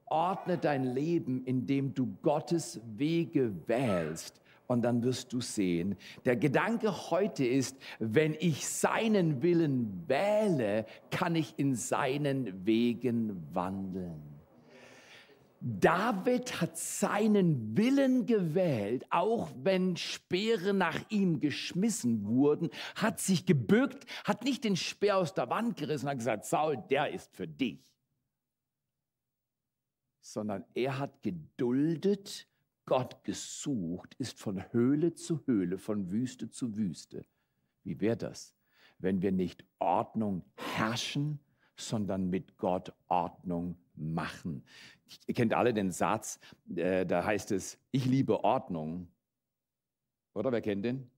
ordne 0.05 0.57
dein 0.57 0.83
Leben, 0.83 1.43
indem 1.45 1.93
du 1.93 2.17
Gottes 2.23 2.79
Wege 2.95 3.53
wählst 3.67 4.41
und 4.67 4.81
dann 4.81 5.03
wirst 5.03 5.33
du 5.33 5.41
sehen, 5.41 5.95
der 6.25 6.35
Gedanke 6.35 7.11
heute 7.11 7.45
ist, 7.45 7.77
wenn 7.99 8.35
ich 8.39 8.67
seinen 8.67 9.41
Willen 9.41 10.03
wähle, 10.07 10.85
kann 11.11 11.35
ich 11.35 11.53
in 11.57 11.75
seinen 11.75 12.65
Wegen 12.65 13.47
wandeln. 13.53 14.35
David 15.67 16.61
hat 16.61 16.77
seinen 16.77 17.75
Willen 17.75 18.27
gewählt, 18.27 19.03
auch 19.09 19.49
wenn 19.63 19.97
Speere 19.97 20.75
nach 20.75 20.99
ihm 21.09 21.39
geschmissen 21.39 22.23
wurden, 22.25 22.69
hat 22.95 23.19
sich 23.19 23.47
gebückt, 23.47 24.05
hat 24.25 24.43
nicht 24.43 24.63
den 24.63 24.75
Speer 24.75 25.17
aus 25.17 25.33
der 25.33 25.49
Wand 25.49 25.77
gerissen, 25.77 26.07
hat 26.07 26.19
gesagt, 26.19 26.45
Saul, 26.45 26.83
der 26.91 27.09
ist 27.09 27.35
für 27.35 27.47
dich, 27.47 27.79
sondern 30.21 30.65
er 30.75 30.99
hat 30.99 31.23
geduldet, 31.23 32.47
Gott 32.85 33.23
gesucht, 33.23 34.15
ist 34.15 34.39
von 34.39 34.61
Höhle 34.71 35.13
zu 35.13 35.45
Höhle, 35.45 35.77
von 35.77 36.11
Wüste 36.11 36.49
zu 36.49 36.75
Wüste. 36.77 37.25
Wie 37.83 37.99
wäre 37.99 38.17
das, 38.17 38.55
wenn 38.99 39.21
wir 39.21 39.31
nicht 39.31 39.65
Ordnung 39.79 40.43
herrschen, 40.55 41.39
sondern 41.75 42.29
mit 42.29 42.57
Gott 42.57 42.93
Ordnung 43.07 43.77
machen? 43.95 44.63
Ihr 45.27 45.33
kennt 45.33 45.53
alle 45.53 45.73
den 45.73 45.91
Satz, 45.91 46.39
äh, 46.75 47.05
da 47.05 47.25
heißt 47.25 47.51
es, 47.51 47.79
ich 47.91 48.05
liebe 48.05 48.43
Ordnung. 48.43 49.07
Oder 50.33 50.51
wer 50.51 50.61
kennt 50.61 50.85
den? 50.85 51.09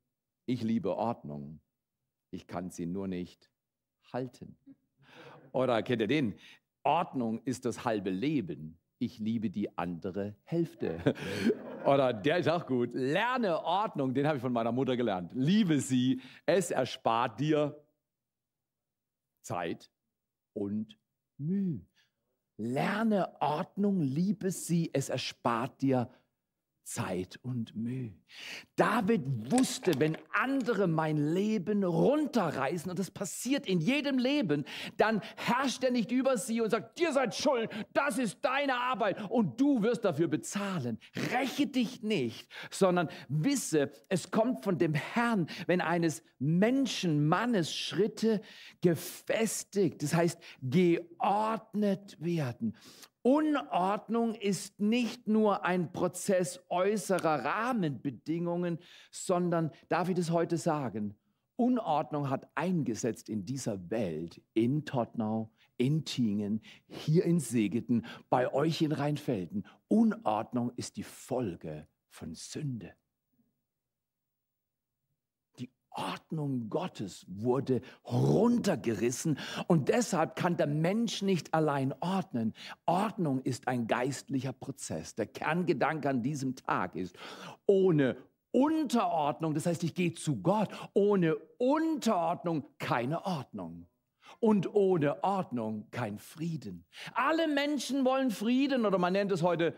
Ich 0.45 0.63
liebe 0.63 0.95
Ordnung. 0.95 1.60
Ich 2.32 2.47
kann 2.47 2.69
sie 2.69 2.86
nur 2.86 3.08
nicht 3.08 3.51
halten. 4.13 4.58
Oder 5.51 5.82
kennt 5.84 6.01
ihr 6.01 6.08
den? 6.08 6.36
Ordnung 6.84 7.41
ist 7.43 7.65
das 7.65 7.84
halbe 7.84 8.10
Leben 8.10 8.77
ich 9.00 9.20
liebe 9.20 9.50
die 9.50 9.78
andere 9.78 10.36
Hälfte. 10.44 11.00
Oder 11.86 12.14
der 12.14 12.38
ist 12.38 12.50
auch 12.50 12.66
gut. 12.66 12.92
Lerne 12.94 13.64
Ordnung, 13.64 14.14
den 14.14 14.28
habe 14.28 14.38
ich 14.38 14.42
von 14.42 14.54
meiner 14.54 14.72
Mutter 14.72 14.98
gelernt. 14.98 15.32
Liebe 15.34 15.80
sie, 15.80 16.22
es 16.46 16.72
erspart 16.72 17.40
dir 17.40 17.80
Zeit 19.42 19.92
und 20.54 21.00
Mühe. 21.38 21.86
Lerne 22.58 23.40
Ordnung, 23.40 24.02
liebe 24.02 24.52
sie, 24.52 24.90
es 24.92 25.10
erspart 25.10 25.82
dir 25.82 26.10
Zeit 26.88 27.38
und 27.43 27.76
Mühe. 27.76 28.13
David 28.78 29.21
wusste, 29.52 30.00
wenn 30.00 30.17
andere 30.32 30.88
mein 30.88 31.34
Leben 31.34 31.84
runterreißen, 31.84 32.89
und 32.89 32.97
das 32.97 33.12
passiert 33.12 33.67
in 33.67 33.82
jedem 33.82 34.17
Leben, 34.17 34.63
dann 34.95 35.21
herrscht 35.36 35.84
er 35.84 35.91
nicht 35.91 36.12
über 36.12 36.38
sie 36.38 36.62
und 36.62 36.69
sagt, 36.69 36.97
dir 36.97 37.12
seid 37.12 37.36
schuld, 37.36 37.69
das 37.91 38.17
ist 38.17 38.38
deine 38.41 38.76
Arbeit 38.76 39.30
und 39.30 39.60
du 39.60 39.84
wirst 39.84 40.06
dafür 40.06 40.30
bezahlen. 40.30 40.97
Räche 41.34 41.67
dich 41.67 42.04
nicht, 42.04 42.47
sondern 42.71 43.10
wisse, 43.28 43.91
es 44.08 44.32
kommt 44.32 44.63
von 44.63 44.78
dem 44.78 44.93
Herrn, 44.93 45.47
wenn 45.65 45.82
eines 45.82 46.23
Menschen, 46.39 47.28
Mannes 47.28 47.76
Schritte 47.76 48.41
gefestigt, 48.82 50.04
das 50.04 50.13
heißt 50.13 50.39
geordnet 50.62 52.15
werden. 52.19 52.76
Unordnung 53.28 54.36
ist 54.36 54.80
nicht 54.80 55.28
nur 55.28 55.66
ein 55.66 55.92
Prozess 55.92 56.62
äußerer 56.70 57.44
Rahmenbedingungen, 57.44 58.80
sondern, 59.12 59.72
darf 59.90 60.08
ich 60.08 60.16
das 60.16 60.32
heute 60.32 60.56
sagen, 60.56 61.13
Unordnung 61.58 62.30
hat 62.30 62.50
eingesetzt 62.56 63.28
in 63.28 63.44
dieser 63.44 63.90
Welt, 63.90 64.42
in 64.54 64.86
Tottenau, 64.86 65.52
in 65.76 66.06
Tingen, 66.06 66.62
hier 66.88 67.26
in 67.26 67.42
Segeten, 67.42 68.06
bei 68.30 68.54
euch 68.54 68.82
in 68.82 68.94
Rheinfelden. 68.94 69.66
Unordnung 69.90 70.72
ist 70.78 70.96
die 70.96 71.04
Folge 71.04 71.86
von 72.08 72.34
Sünde. 72.34 72.94
Ordnung 75.98 76.70
Gottes 76.70 77.26
wurde 77.28 77.82
runtergerissen 78.06 79.40
und 79.68 79.90
deshalb 79.90 80.36
kann 80.36 80.56
der 80.56 80.68
Mensch 80.68 81.22
nicht 81.24 81.54
allein 81.54 81.94
ordnen. 82.00 82.54
Ordnung 82.86 83.42
ist 83.42 83.68
ein 83.68 83.88
geistlicher 83.88 84.54
Prozess. 84.54 85.16
Der 85.16 85.26
Kerngedanke 85.26 86.10
an 86.10 86.22
diesem 86.22 86.56
Tag 86.56 86.96
ist, 86.96 87.18
ohne 87.66 88.16
Unterordnung, 88.52 89.54
das 89.54 89.66
heißt, 89.66 89.84
ich 89.84 89.96
gehe 89.96 90.14
zu 90.14 90.42
Gott, 90.42 90.70
ohne 90.94 91.36
Unterordnung 91.58 92.66
keine 92.78 93.26
Ordnung. 93.26 93.88
Und 94.40 94.74
ohne 94.76 95.24
Ordnung 95.24 95.88
kein 95.90 96.20
Frieden. 96.20 96.86
Alle 97.14 97.48
Menschen 97.48 98.06
wollen 98.06 98.30
Frieden 98.30 98.86
oder 98.86 99.00
man 99.00 99.14
nennt 99.14 99.32
es 99.32 99.42
heute 99.42 99.74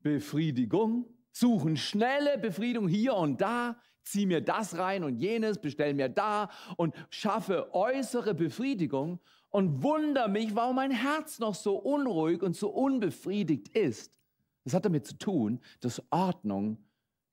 Befriedigung, 0.00 1.06
suchen 1.32 1.76
schnelle 1.76 2.38
Befriedigung 2.38 2.88
hier 2.88 3.14
und 3.14 3.40
da 3.40 3.76
zieh 4.10 4.26
mir 4.26 4.40
das 4.40 4.78
rein 4.78 5.04
und 5.04 5.16
jenes, 5.18 5.58
bestell 5.58 5.94
mir 5.94 6.08
da 6.08 6.50
und 6.76 6.94
schaffe 7.10 7.74
äußere 7.74 8.34
Befriedigung 8.34 9.20
und 9.50 9.82
wundere 9.82 10.28
mich, 10.28 10.54
warum 10.54 10.76
mein 10.76 10.90
Herz 10.90 11.38
noch 11.38 11.54
so 11.54 11.76
unruhig 11.76 12.42
und 12.42 12.56
so 12.56 12.70
unbefriedigt 12.70 13.68
ist. 13.68 14.18
Das 14.64 14.74
hat 14.74 14.84
damit 14.84 15.06
zu 15.06 15.16
tun, 15.16 15.60
dass 15.80 16.02
Ordnung 16.10 16.78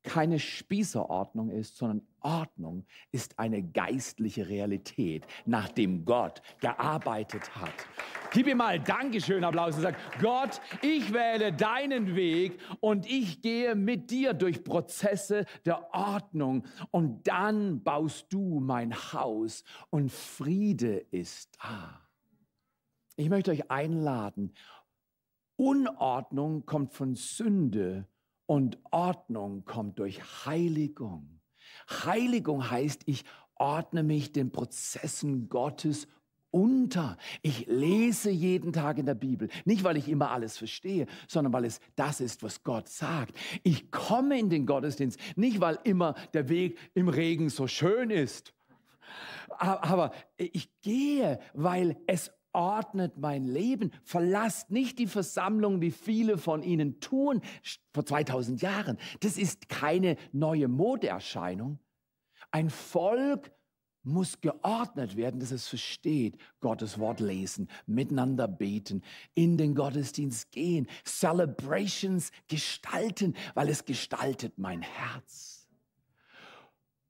keine 0.07 0.39
Spießerordnung 0.39 1.49
ist, 1.49 1.75
sondern 1.75 2.01
Ordnung 2.21 2.85
ist 3.11 3.37
eine 3.37 3.61
geistliche 3.61 4.47
Realität, 4.47 5.27
nachdem 5.45 6.05
Gott 6.05 6.41
gearbeitet 6.61 7.53
hat. 7.55 7.73
Gib 8.31 8.47
ihm 8.47 8.57
mal 8.57 8.79
Dankeschön, 8.79 9.43
Applaus 9.43 9.75
und 9.75 9.81
sag, 9.81 9.95
Gott, 10.21 10.61
ich 10.81 11.13
wähle 11.13 11.51
deinen 11.51 12.15
Weg 12.15 12.57
und 12.79 13.05
ich 13.05 13.41
gehe 13.41 13.75
mit 13.75 14.09
dir 14.09 14.33
durch 14.33 14.63
Prozesse 14.63 15.45
der 15.65 15.93
Ordnung 15.93 16.65
und 16.91 17.27
dann 17.27 17.83
baust 17.83 18.27
du 18.31 18.61
mein 18.61 18.93
Haus 19.13 19.63
und 19.89 20.11
Friede 20.11 20.97
ist 21.11 21.57
da. 21.61 22.07
Ich 23.17 23.29
möchte 23.29 23.51
euch 23.51 23.69
einladen. 23.69 24.53
Unordnung 25.57 26.65
kommt 26.65 26.93
von 26.93 27.15
Sünde 27.15 28.07
und 28.47 28.79
Ordnung 28.89 29.65
kommt 29.65 29.99
durch 29.99 30.19
Heiligung. 30.45 31.39
Heiligung 31.89 32.69
heißt, 32.69 33.03
ich 33.05 33.23
ordne 33.55 34.01
mich 34.01 34.31
den 34.31 34.51
Prozessen 34.51 35.49
Gottes 35.49 36.07
unter. 36.49 37.17
Ich 37.41 37.67
lese 37.67 38.31
jeden 38.31 38.73
Tag 38.73 38.97
in 38.97 39.05
der 39.05 39.15
Bibel, 39.15 39.49
nicht 39.65 39.83
weil 39.83 39.97
ich 39.97 40.09
immer 40.09 40.31
alles 40.31 40.57
verstehe, 40.57 41.05
sondern 41.27 41.53
weil 41.53 41.65
es 41.65 41.79
das 41.95 42.21
ist, 42.21 42.41
was 42.41 42.63
Gott 42.63 42.87
sagt. 42.87 43.37
Ich 43.63 43.91
komme 43.91 44.39
in 44.39 44.49
den 44.49 44.65
Gottesdienst, 44.65 45.19
nicht 45.35 45.59
weil 45.59 45.77
immer 45.83 46.15
der 46.33 46.49
Weg 46.49 46.79
im 46.93 47.09
Regen 47.09 47.49
so 47.49 47.67
schön 47.67 48.09
ist, 48.09 48.53
aber 49.49 50.11
ich 50.37 50.69
gehe, 50.81 51.39
weil 51.53 51.97
es 52.07 52.31
ordnet 52.53 53.17
mein 53.17 53.43
Leben. 53.43 53.91
Verlasst 54.03 54.71
nicht 54.71 54.99
die 54.99 55.07
Versammlung, 55.07 55.81
wie 55.81 55.91
viele 55.91 56.37
von 56.37 56.63
ihnen 56.63 56.99
tun 56.99 57.41
vor 57.93 58.05
2000 58.05 58.61
Jahren. 58.61 58.97
Das 59.19 59.37
ist 59.37 59.69
keine 59.69 60.17
neue 60.31 60.67
Modeerscheinung. 60.67 61.79
Ein 62.51 62.69
Volk 62.69 63.51
muss 64.07 64.39
geordnet 64.39 65.17
werden, 65.17 65.39
dass 65.39 65.51
es 65.51 65.67
versteht, 65.67 66.37
Gottes 66.61 66.97
Wort 66.97 67.19
lesen, 67.19 67.69
miteinander 67.85 68.47
beten, 68.47 69.03
in 69.33 69.57
den 69.57 69.75
Gottesdienst 69.75 70.51
gehen, 70.51 70.87
Celebrations 71.05 72.31
gestalten, 72.47 73.35
weil 73.53 73.69
es 73.69 73.85
gestaltet 73.85 74.57
mein 74.57 74.81
Herz. 74.81 75.67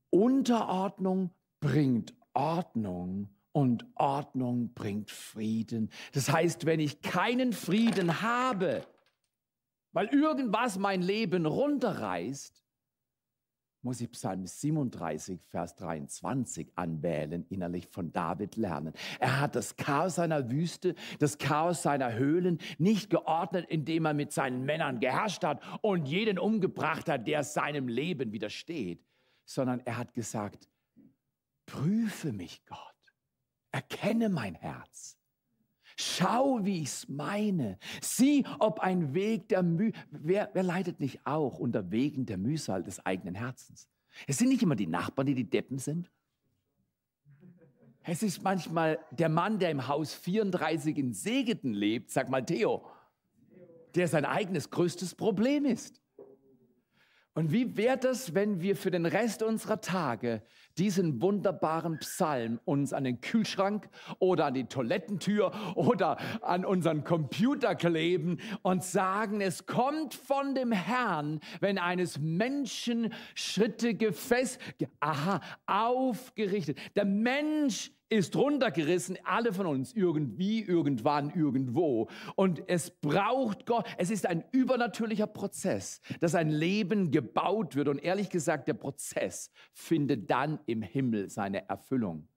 Unterordnung 0.09 1.29
bringt 1.59 2.15
Ordnung 2.33 3.29
und 3.57 3.87
Ordnung 3.95 4.71
bringt 4.75 5.09
Frieden. 5.09 5.89
Das 6.13 6.31
heißt, 6.31 6.67
wenn 6.67 6.79
ich 6.79 7.01
keinen 7.01 7.53
Frieden 7.53 8.21
habe, 8.21 8.85
weil 9.93 10.05
irgendwas 10.09 10.77
mein 10.77 11.01
Leben 11.01 11.47
runterreißt, 11.47 12.63
muss 13.81 13.99
ich 13.99 14.11
Psalm 14.11 14.45
37, 14.45 15.41
Vers 15.47 15.75
23 15.75 16.71
anwählen, 16.75 17.47
innerlich 17.49 17.87
von 17.87 18.13
David 18.13 18.57
lernen. 18.57 18.93
Er 19.19 19.39
hat 19.39 19.55
das 19.55 19.75
Chaos 19.75 20.15
seiner 20.15 20.51
Wüste, 20.51 20.93
das 21.17 21.39
Chaos 21.39 21.81
seiner 21.81 22.13
Höhlen 22.13 22.59
nicht 22.77 23.09
geordnet, 23.09 23.65
indem 23.69 24.05
er 24.05 24.13
mit 24.13 24.33
seinen 24.33 24.65
Männern 24.65 24.99
geherrscht 24.99 25.43
hat 25.43 25.63
und 25.81 26.07
jeden 26.07 26.37
umgebracht 26.37 27.09
hat, 27.09 27.25
der 27.25 27.43
seinem 27.43 27.87
Leben 27.87 28.31
widersteht, 28.31 29.03
sondern 29.45 29.79
er 29.79 29.97
hat 29.97 30.13
gesagt, 30.13 30.69
prüfe 31.65 32.31
mich 32.31 32.63
Gott, 32.67 32.96
erkenne 33.77 34.29
mein 34.29 34.55
Herz. 34.55 35.17
Schau, 35.95 36.65
wie 36.65 36.81
ich 36.81 36.89
es 36.89 37.09
meine. 37.09 37.77
Sieh, 38.01 38.43
ob 38.57 38.79
ein 38.79 39.13
Weg 39.13 39.49
der 39.49 39.61
Mühe, 39.61 39.93
wer, 40.09 40.49
wer 40.53 40.63
leidet 40.63 40.99
nicht 40.99 41.25
auch 41.25 41.59
unter 41.59 41.91
Wegen 41.91 42.25
der 42.25 42.37
Mühsal 42.37 42.83
des 42.83 43.05
eigenen 43.05 43.35
Herzens? 43.35 43.87
Es 44.25 44.39
sind 44.39 44.49
nicht 44.49 44.63
immer 44.63 44.75
die 44.75 44.87
Nachbarn, 44.87 45.27
die 45.27 45.35
die 45.35 45.49
Deppen 45.49 45.77
sind. 45.77 46.11
Es 48.03 48.23
ist 48.23 48.41
manchmal 48.41 48.99
der 49.11 49.29
Mann, 49.29 49.59
der 49.59 49.69
im 49.69 49.87
Haus 49.87 50.13
34 50.13 50.97
in 50.97 51.13
Segeten 51.13 51.73
lebt, 51.73 52.09
sag 52.09 52.29
mal 52.29 52.43
Theo, 52.43 52.83
der 53.93 54.07
sein 54.07 54.25
eigenes 54.25 54.71
größtes 54.71 55.13
Problem 55.13 55.65
ist. 55.65 56.01
Und 57.37 57.51
wie 57.51 57.77
wäre 57.77 57.99
das, 57.99 58.33
wenn 58.33 58.61
wir 58.61 58.75
für 58.75 58.89
den 58.89 59.05
Rest 59.05 59.43
unserer 59.43 59.79
Tage 59.79 60.41
diesen 60.79 61.21
wunderbaren 61.21 61.99
Psalm 61.99 62.59
uns 62.65 62.93
an 62.93 63.03
den 63.03 63.21
Kühlschrank 63.21 63.89
oder 64.17 64.45
an 64.45 64.55
die 64.55 64.63
Toilettentür 64.63 65.51
oder 65.75 66.17
an 66.41 66.65
unseren 66.65 67.03
Computer 67.03 67.75
kleben 67.75 68.39
und 68.63 68.83
sagen, 68.83 69.39
es 69.39 69.67
kommt 69.67 70.15
von 70.15 70.55
dem 70.55 70.71
Herrn, 70.71 71.39
wenn 71.59 71.77
eines 71.77 72.17
Menschen 72.17 73.13
Schritte 73.35 73.93
gefesselt, 73.93 74.89
aha, 74.99 75.39
aufgerichtet. 75.67 76.79
Der 76.95 77.05
Mensch 77.05 77.91
ist 78.09 78.35
runtergerissen, 78.35 79.17
alle 79.23 79.53
von 79.53 79.65
uns, 79.65 79.93
irgendwie, 79.93 80.61
irgendwann, 80.61 81.29
irgendwo. 81.31 82.09
Und 82.35 82.63
es 82.67 82.89
braucht 82.89 83.65
Gott, 83.65 83.85
es 83.97 84.09
ist 84.09 84.25
ein 84.25 84.43
übernatürlicher 84.51 85.27
Prozess, 85.27 86.01
dass 86.19 86.35
ein 86.35 86.49
Leben 86.49 87.11
gebaut 87.11 87.75
wird. 87.75 87.87
Und 87.87 87.99
ehrlich 87.99 88.29
gesagt, 88.29 88.67
der 88.67 88.73
Prozess 88.73 89.51
findet 89.73 90.29
dann 90.29 90.59
im 90.65 90.81
Himmel 90.81 91.29
seine 91.29 91.67
Erfüllung. 91.69 92.27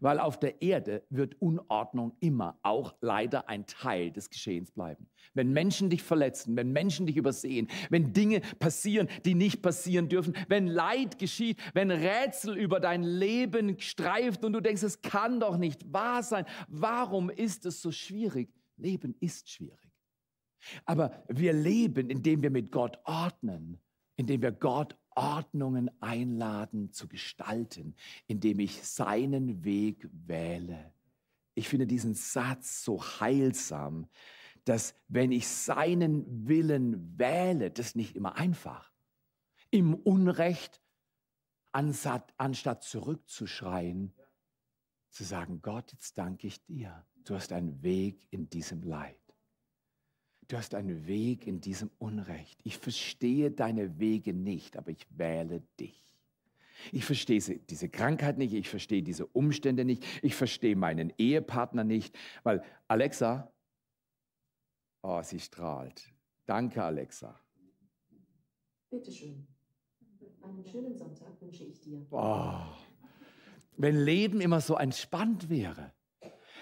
Weil 0.00 0.20
auf 0.20 0.38
der 0.38 0.62
Erde 0.62 1.02
wird 1.10 1.40
Unordnung 1.40 2.16
immer 2.20 2.58
auch 2.62 2.94
leider 3.00 3.48
ein 3.48 3.66
Teil 3.66 4.10
des 4.10 4.30
Geschehens 4.30 4.70
bleiben. 4.70 5.08
Wenn 5.34 5.52
Menschen 5.52 5.90
dich 5.90 6.02
verletzen, 6.02 6.56
wenn 6.56 6.72
Menschen 6.72 7.06
dich 7.06 7.16
übersehen, 7.16 7.68
wenn 7.90 8.12
Dinge 8.12 8.40
passieren, 8.58 9.08
die 9.24 9.34
nicht 9.34 9.62
passieren 9.62 10.08
dürfen, 10.08 10.34
wenn 10.48 10.66
Leid 10.66 11.18
geschieht, 11.18 11.58
wenn 11.74 11.90
Rätsel 11.90 12.56
über 12.56 12.80
dein 12.80 13.02
Leben 13.02 13.78
streift 13.78 14.44
und 14.44 14.52
du 14.52 14.60
denkst, 14.60 14.82
es 14.82 15.00
kann 15.02 15.40
doch 15.40 15.56
nicht 15.56 15.92
wahr 15.92 16.22
sein. 16.22 16.44
Warum 16.68 17.30
ist 17.30 17.66
es 17.66 17.82
so 17.82 17.92
schwierig? 17.92 18.52
Leben 18.76 19.14
ist 19.20 19.50
schwierig. 19.50 19.78
Aber 20.84 21.24
wir 21.28 21.52
leben, 21.52 22.10
indem 22.10 22.42
wir 22.42 22.50
mit 22.50 22.72
Gott 22.72 22.98
ordnen, 23.04 23.78
indem 24.16 24.42
wir 24.42 24.52
Gott 24.52 24.96
Ordnungen 25.18 25.90
einladen 26.00 26.92
zu 26.92 27.08
gestalten, 27.08 27.96
indem 28.28 28.60
ich 28.60 28.84
seinen 28.84 29.64
Weg 29.64 30.08
wähle. 30.12 30.92
Ich 31.54 31.68
finde 31.68 31.88
diesen 31.88 32.14
Satz 32.14 32.84
so 32.84 33.02
heilsam, 33.02 34.08
dass 34.64 34.94
wenn 35.08 35.32
ich 35.32 35.48
seinen 35.48 36.46
Willen 36.46 37.18
wähle, 37.18 37.72
das 37.72 37.86
ist 37.86 37.96
nicht 37.96 38.14
immer 38.14 38.36
einfach. 38.36 38.92
Im 39.70 39.94
Unrecht, 39.94 40.80
anstatt 41.72 42.84
zurückzuschreien, 42.84 44.14
zu 45.10 45.24
sagen, 45.24 45.62
Gott, 45.62 45.90
jetzt 45.92 46.16
danke 46.16 46.46
ich 46.46 46.64
dir. 46.64 47.04
Du 47.24 47.34
hast 47.34 47.52
einen 47.52 47.82
Weg 47.82 48.24
in 48.30 48.48
diesem 48.48 48.82
Leid. 48.82 49.27
Du 50.48 50.56
hast 50.56 50.74
einen 50.74 51.06
Weg 51.06 51.46
in 51.46 51.60
diesem 51.60 51.90
Unrecht. 51.98 52.58
Ich 52.64 52.78
verstehe 52.78 53.50
deine 53.50 53.98
Wege 53.98 54.32
nicht, 54.32 54.78
aber 54.78 54.90
ich 54.90 55.06
wähle 55.10 55.62
dich. 55.78 56.08
Ich 56.90 57.04
verstehe 57.04 57.40
diese 57.40 57.88
Krankheit 57.90 58.38
nicht, 58.38 58.54
ich 58.54 58.68
verstehe 58.68 59.02
diese 59.02 59.26
Umstände 59.26 59.84
nicht, 59.84 60.04
ich 60.22 60.34
verstehe 60.34 60.76
meinen 60.76 61.12
Ehepartner 61.18 61.84
nicht, 61.84 62.16
weil 62.44 62.62
Alexa, 62.86 63.52
oh, 65.02 65.20
sie 65.22 65.40
strahlt. 65.40 66.14
Danke, 66.46 66.82
Alexa. 66.82 67.38
Bitte 68.90 69.12
schön. 69.12 69.46
Einen 70.40 70.64
schönen 70.64 70.96
Sonntag 70.96 71.38
wünsche 71.42 71.64
ich 71.64 71.80
dir. 71.80 72.06
Oh, 72.10 72.62
wenn 73.76 73.96
Leben 73.96 74.40
immer 74.40 74.60
so 74.60 74.76
entspannt 74.76 75.50
wäre. 75.50 75.92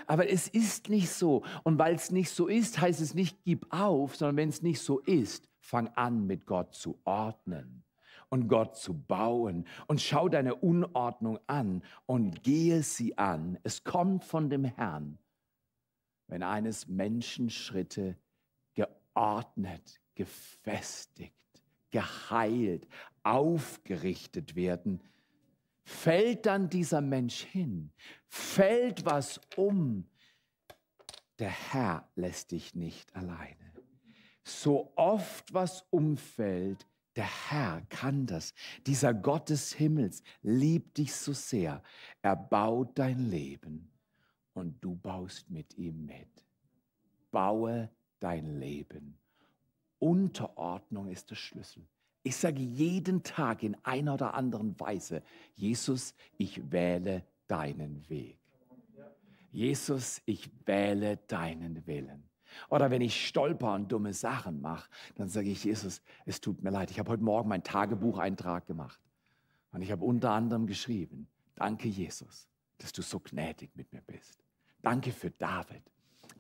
Aber 0.06 0.28
es 0.28 0.48
ist 0.48 0.88
nicht 0.88 1.10
so. 1.10 1.44
Und 1.64 1.78
weil 1.78 1.94
es 1.94 2.10
nicht 2.10 2.30
so 2.30 2.46
ist, 2.46 2.80
heißt 2.80 3.00
es 3.00 3.14
nicht, 3.14 3.42
gib 3.44 3.66
auf, 3.70 4.16
sondern 4.16 4.36
wenn 4.36 4.48
es 4.48 4.62
nicht 4.62 4.80
so 4.80 5.00
ist, 5.00 5.48
fang 5.58 5.88
an, 5.88 6.26
mit 6.26 6.46
Gott 6.46 6.74
zu 6.74 6.98
ordnen 7.04 7.84
und 8.28 8.48
Gott 8.48 8.76
zu 8.76 8.94
bauen 8.94 9.66
und 9.86 10.00
schau 10.00 10.28
deine 10.28 10.54
Unordnung 10.54 11.38
an 11.46 11.82
und 12.06 12.42
gehe 12.42 12.82
sie 12.82 13.18
an. 13.18 13.58
Es 13.62 13.84
kommt 13.84 14.24
von 14.24 14.50
dem 14.50 14.64
Herrn, 14.64 15.18
wenn 16.28 16.42
eines 16.42 16.88
Menschen 16.88 17.50
Schritte 17.50 18.16
geordnet, 18.74 20.00
gefestigt, 20.14 21.34
geheilt, 21.90 22.86
aufgerichtet 23.22 24.54
werden, 24.56 25.02
fällt 25.86 26.46
dann 26.46 26.68
dieser 26.68 27.00
Mensch 27.00 27.42
hin, 27.42 27.92
fällt 28.26 29.04
was 29.04 29.40
um, 29.56 30.04
der 31.38 31.50
Herr 31.50 32.10
lässt 32.16 32.50
dich 32.50 32.74
nicht 32.74 33.14
alleine. 33.14 33.72
So 34.42 34.92
oft 34.96 35.54
was 35.54 35.86
umfällt, 35.90 36.86
der 37.14 37.50
Herr 37.50 37.82
kann 37.88 38.26
das. 38.26 38.52
Dieser 38.86 39.14
Gott 39.14 39.48
des 39.48 39.72
Himmels 39.72 40.22
liebt 40.42 40.98
dich 40.98 41.14
so 41.14 41.32
sehr. 41.32 41.82
Er 42.20 42.36
baut 42.36 42.98
dein 42.98 43.30
Leben 43.30 43.92
und 44.54 44.82
du 44.82 44.96
baust 44.96 45.48
mit 45.50 45.74
ihm 45.78 46.04
mit. 46.04 46.44
Baue 47.30 47.90
dein 48.18 48.58
Leben. 48.58 49.18
Unterordnung 49.98 51.08
ist 51.08 51.30
der 51.30 51.36
Schlüssel. 51.36 51.86
Ich 52.26 52.38
sage 52.38 52.60
jeden 52.60 53.22
Tag 53.22 53.62
in 53.62 53.76
einer 53.84 54.14
oder 54.14 54.34
anderen 54.34 54.80
Weise, 54.80 55.22
Jesus, 55.54 56.12
ich 56.36 56.72
wähle 56.72 57.24
deinen 57.46 58.02
Weg. 58.08 58.40
Jesus, 59.52 60.20
ich 60.26 60.50
wähle 60.64 61.18
deinen 61.28 61.86
Willen. 61.86 62.28
Oder 62.68 62.90
wenn 62.90 63.00
ich 63.00 63.28
stolper 63.28 63.74
und 63.74 63.92
dumme 63.92 64.12
Sachen 64.12 64.60
mache, 64.60 64.90
dann 65.14 65.28
sage 65.28 65.50
ich, 65.50 65.62
Jesus, 65.62 66.02
es 66.24 66.40
tut 66.40 66.64
mir 66.64 66.70
leid. 66.70 66.90
Ich 66.90 66.98
habe 66.98 67.12
heute 67.12 67.22
Morgen 67.22 67.48
meinen 67.48 67.62
Tagebucheintrag 67.62 68.66
gemacht. 68.66 69.00
Und 69.70 69.82
ich 69.82 69.92
habe 69.92 70.04
unter 70.04 70.32
anderem 70.32 70.66
geschrieben, 70.66 71.28
danke 71.54 71.86
Jesus, 71.86 72.48
dass 72.78 72.90
du 72.90 73.02
so 73.02 73.20
gnädig 73.20 73.70
mit 73.76 73.92
mir 73.92 74.02
bist. 74.02 74.42
Danke 74.82 75.12
für 75.12 75.30
David. 75.30 75.84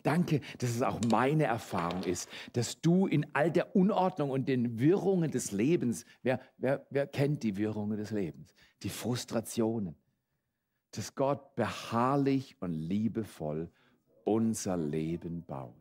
Danke, 0.06 0.40
dass 0.58 0.70
es 0.70 0.82
auch 0.82 1.00
meine 1.10 1.46
Erfahrung 1.46 2.04
ist, 2.04 2.28
dass 2.52 2.80
du 2.80 3.08
in 3.08 3.26
all 3.34 3.50
der 3.50 3.74
Unordnung 3.74 4.30
und 4.30 4.46
den 4.46 4.78
Wirrungen 4.78 5.32
des 5.32 5.50
Lebens, 5.50 6.06
wer, 6.22 6.38
wer, 6.58 6.86
wer 6.90 7.08
kennt 7.08 7.42
die 7.42 7.56
Wirrungen 7.56 7.96
des 7.98 8.12
Lebens, 8.12 8.54
die 8.84 8.88
Frustrationen, 8.88 9.96
dass 10.92 11.16
Gott 11.16 11.56
beharrlich 11.56 12.54
und 12.60 12.72
liebevoll 12.72 13.68
unser 14.22 14.76
Leben 14.76 15.44
baut. 15.44 15.74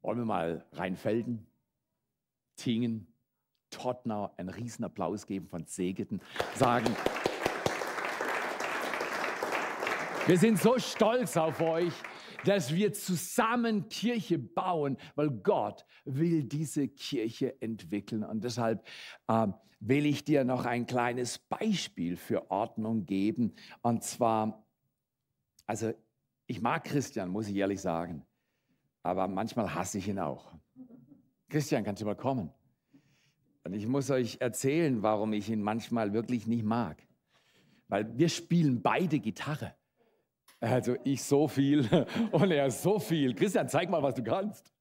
Wollen 0.00 0.18
wir 0.18 0.24
mal 0.24 0.66
Rheinfelden, 0.72 1.46
Tingen, 2.56 3.06
Tottnau 3.70 4.34
einen 4.36 4.48
Riesenapplaus 4.48 5.28
geben 5.28 5.46
von 5.46 5.66
Segeten, 5.66 6.20
sagen, 6.56 6.96
Wir 10.28 10.38
sind 10.38 10.56
so 10.56 10.78
stolz 10.78 11.36
auf 11.36 11.60
euch, 11.60 11.92
dass 12.44 12.72
wir 12.72 12.92
zusammen 12.92 13.88
Kirche 13.88 14.38
bauen, 14.38 14.96
weil 15.16 15.30
Gott 15.30 15.84
will 16.04 16.44
diese 16.44 16.86
Kirche 16.86 17.60
entwickeln. 17.60 18.22
Und 18.22 18.44
deshalb 18.44 18.86
äh, 19.26 19.48
will 19.80 20.06
ich 20.06 20.24
dir 20.24 20.44
noch 20.44 20.64
ein 20.64 20.86
kleines 20.86 21.38
Beispiel 21.38 22.16
für 22.16 22.52
Ordnung 22.52 23.04
geben. 23.04 23.52
Und 23.82 24.04
zwar, 24.04 24.64
also 25.66 25.92
ich 26.46 26.60
mag 26.60 26.84
Christian, 26.84 27.28
muss 27.28 27.48
ich 27.48 27.56
ehrlich 27.56 27.80
sagen, 27.80 28.24
aber 29.02 29.26
manchmal 29.26 29.74
hasse 29.74 29.98
ich 29.98 30.06
ihn 30.06 30.20
auch. 30.20 30.52
Christian, 31.48 31.82
kannst 31.82 32.00
du 32.00 32.06
mal 32.06 32.14
kommen? 32.14 32.52
Und 33.64 33.74
ich 33.74 33.88
muss 33.88 34.08
euch 34.08 34.36
erzählen, 34.40 35.02
warum 35.02 35.32
ich 35.32 35.50
ihn 35.50 35.62
manchmal 35.62 36.12
wirklich 36.12 36.46
nicht 36.46 36.64
mag. 36.64 37.02
Weil 37.88 38.16
wir 38.16 38.28
spielen 38.28 38.82
beide 38.82 39.18
Gitarre. 39.18 39.74
Also 40.62 40.96
ich 41.02 41.24
so 41.24 41.48
viel 41.48 42.06
und 42.30 42.52
er 42.52 42.70
so 42.70 43.00
viel. 43.00 43.34
Christian, 43.34 43.68
zeig 43.68 43.90
mal, 43.90 44.00
was 44.00 44.14
du 44.14 44.22
kannst. 44.22 44.72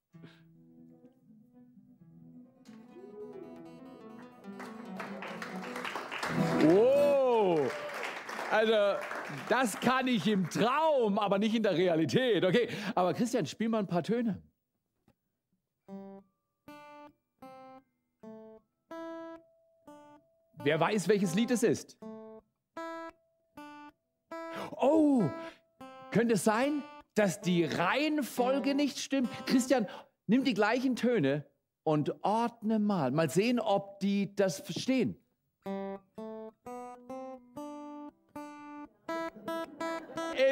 Wow! 6.60 7.72
Also, 8.52 9.00
das 9.50 9.80
kann 9.80 10.08
ich 10.08 10.28
im 10.28 10.48
Traum, 10.48 11.18
aber 11.18 11.40
nicht 11.40 11.56
in 11.56 11.64
der 11.64 11.76
Realität. 11.76 12.46
Okay, 12.46 12.70
aber 12.94 13.16
Christian, 13.16 13.48
spiel 13.48 13.68
mal 13.68 13.80
ein 13.80 13.88
paar 13.88 14.04
Töne. 14.04 14.40
Wer 20.64 20.80
weiß, 20.80 21.08
welches 21.08 21.34
Lied 21.34 21.50
es 21.50 21.64
ist? 21.64 21.98
Oh, 24.76 25.24
könnte 26.12 26.36
es 26.36 26.44
sein, 26.44 26.84
dass 27.16 27.42
die 27.42 27.66
Reihenfolge 27.66 28.76
nicht 28.76 29.00
stimmt? 29.00 29.30
Christian, 29.46 29.88
nimm 30.28 30.44
die 30.44 30.54
gleichen 30.54 30.96
Töne 30.96 31.46
und 31.84 32.24
ordne 32.24 32.80
mal. 32.80 33.12
Mal 33.12 33.30
sehen, 33.30 33.60
ob 33.60 34.00
die 34.00 34.36
das 34.36 34.60
verstehen. 34.60 35.18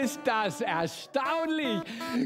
Ist 0.01 0.21
das 0.23 0.61
erstaunlich? 0.61 1.81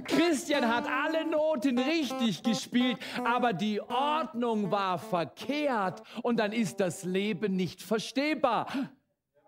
Christian 0.06 0.68
hat 0.68 0.88
alle 0.88 1.26
Noten 1.26 1.78
richtig 1.80 2.44
gespielt, 2.44 2.98
aber 3.24 3.52
die 3.52 3.82
Ordnung 3.82 4.70
war 4.72 4.98
verkehrt 5.00 6.02
und 6.22 6.38
dann 6.38 6.52
ist 6.52 6.80
das 6.80 7.04
Leben 7.04 7.56
nicht 7.56 7.82
verstehbar. 7.82 8.68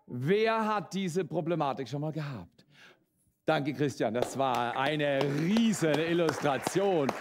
Wer 0.07 0.65
hat 0.67 0.93
diese 0.93 1.23
Problematik 1.23 1.87
schon 1.87 2.01
mal 2.01 2.11
gehabt? 2.11 2.54
Danke, 3.45 3.75
Christian. 3.75 4.15
Das 4.15 4.39
war 4.39 4.75
eine 4.75 5.19
riesen 5.39 5.93
Illustration. 5.99 7.11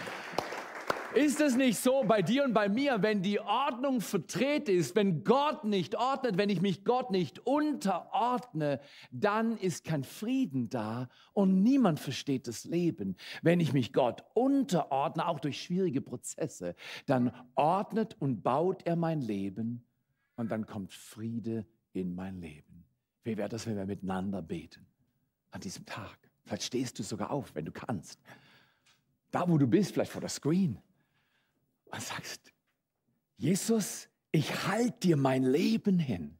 Ist 1.14 1.38
es 1.42 1.54
nicht 1.54 1.78
so 1.78 2.02
bei 2.02 2.22
dir 2.22 2.44
und 2.44 2.54
bei 2.54 2.70
mir, 2.70 3.02
wenn 3.02 3.20
die 3.20 3.40
Ordnung 3.40 4.00
verdreht 4.00 4.70
ist, 4.70 4.96
wenn 4.96 5.22
Gott 5.22 5.64
nicht 5.64 5.96
ordnet, 5.96 6.38
wenn 6.38 6.48
ich 6.48 6.62
mich 6.62 6.82
Gott 6.82 7.10
nicht 7.10 7.46
unterordne, 7.46 8.80
dann 9.10 9.58
ist 9.58 9.84
kein 9.84 10.02
Frieden 10.02 10.70
da 10.70 11.10
und 11.34 11.62
niemand 11.62 12.00
versteht 12.00 12.48
das 12.48 12.64
Leben. 12.64 13.16
Wenn 13.42 13.60
ich 13.60 13.74
mich 13.74 13.92
Gott 13.92 14.24
unterordne, 14.32 15.28
auch 15.28 15.40
durch 15.40 15.60
schwierige 15.60 16.00
Prozesse, 16.00 16.74
dann 17.04 17.32
ordnet 17.54 18.16
und 18.18 18.42
baut 18.42 18.86
er 18.86 18.96
mein 18.96 19.20
Leben 19.20 19.84
und 20.36 20.50
dann 20.50 20.64
kommt 20.64 20.94
Friede 20.94 21.66
in 21.92 22.14
mein 22.14 22.40
Leben. 22.40 22.86
Wie 23.24 23.36
wäre 23.36 23.50
das, 23.50 23.66
wenn 23.66 23.76
wir 23.76 23.84
miteinander 23.84 24.40
beten 24.40 24.86
an 25.54 25.60
diesem 25.60 25.86
Tag? 25.86 26.18
Vielleicht 26.44 26.64
stehst 26.64 26.98
du 26.98 27.02
sogar 27.02 27.30
auf, 27.30 27.54
wenn 27.54 27.64
du 27.64 27.72
kannst. 27.72 28.20
Da, 29.30 29.48
wo 29.48 29.56
du 29.56 29.66
bist, 29.66 29.92
vielleicht 29.92 30.12
vor 30.12 30.20
der 30.20 30.30
Screen 30.30 30.78
und 31.86 32.02
sagst, 32.02 32.52
Jesus, 33.36 34.08
ich 34.30 34.66
halte 34.66 34.98
dir 35.00 35.16
mein 35.16 35.44
Leben 35.44 35.98
hin. 35.98 36.38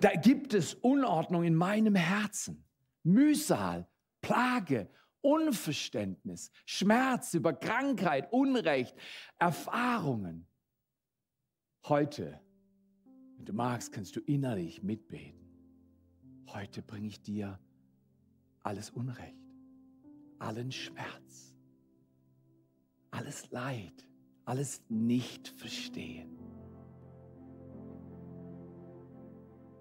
Da 0.00 0.12
gibt 0.12 0.54
es 0.54 0.74
Unordnung 0.74 1.44
in 1.44 1.54
meinem 1.54 1.94
Herzen, 1.94 2.64
Mühsal, 3.02 3.88
Plage, 4.20 4.88
Unverständnis, 5.22 6.50
Schmerz 6.66 7.34
über 7.34 7.52
Krankheit, 7.52 8.32
Unrecht, 8.32 8.94
Erfahrungen. 9.38 10.46
Heute, 11.84 12.40
wenn 13.36 13.46
du 13.46 13.52
magst, 13.52 13.92
kannst 13.92 14.14
du 14.16 14.20
innerlich 14.20 14.82
mitbeten. 14.82 15.40
Heute 16.48 16.82
bringe 16.82 17.08
ich 17.08 17.22
dir 17.22 17.58
alles 18.62 18.90
Unrecht, 18.90 19.36
allen 20.38 20.70
Schmerz, 20.70 21.54
alles 23.10 23.50
Leid, 23.50 24.08
alles 24.44 24.82
nicht 24.88 25.48
verstehen. 25.48 26.38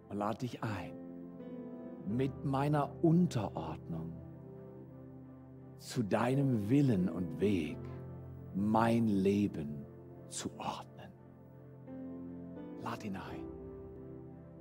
Und 0.09 0.17
lade 0.17 0.39
dich 0.39 0.61
ein, 0.63 0.93
mit 2.07 2.43
meiner 2.43 3.03
Unterordnung 3.03 4.13
zu 5.79 6.03
deinem 6.03 6.69
Willen 6.69 7.09
und 7.09 7.39
Weg 7.39 7.77
mein 8.53 9.07
Leben 9.07 9.85
zu 10.29 10.49
ordnen. 10.57 11.11
Lade 12.83 13.07
ihn 13.07 13.15
ein. 13.15 13.47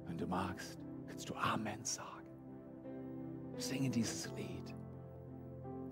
Wenn 0.07 0.19
du 0.19 0.27
magst, 0.27 0.79
kannst 1.07 1.29
du 1.29 1.35
Amen 1.35 1.85
sagen. 1.85 2.20
Singe 3.61 3.91
dieses 3.91 4.31
Lied. 4.37 4.75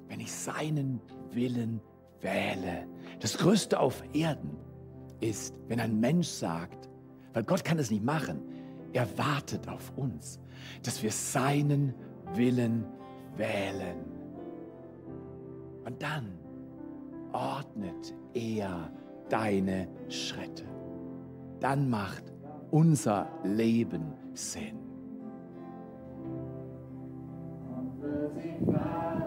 Wenn 0.09 0.20
ich 0.20 0.33
seinen 0.33 1.00
Willen 1.31 1.81
wähle. 2.20 2.87
Das 3.20 3.37
Größte 3.38 3.78
auf 3.78 4.02
Erden 4.12 4.57
ist, 5.20 5.54
wenn 5.68 5.81
ein 5.81 5.98
Mensch 6.00 6.28
sagt, 6.28 6.88
weil 7.33 7.44
Gott 7.44 7.64
kann 7.64 7.78
es 7.78 7.90
nicht 7.90 8.04
machen, 8.04 8.40
er 8.92 9.07
wartet 9.18 9.68
auf 9.68 9.92
uns, 9.96 10.40
dass 10.83 11.02
wir 11.02 11.12
seinen 11.12 11.94
Willen 12.35 12.87
wählen. 13.37 14.04
Und 15.85 16.02
dann 16.02 16.38
ordnet 17.33 18.14
er 18.35 18.90
deine 19.28 19.88
Schritte. 20.09 20.64
Dann 21.61 21.88
macht 21.88 22.24
unser 22.70 23.28
Leben 23.44 24.12
Sinn. 24.33 24.88
Amen. 28.40 29.17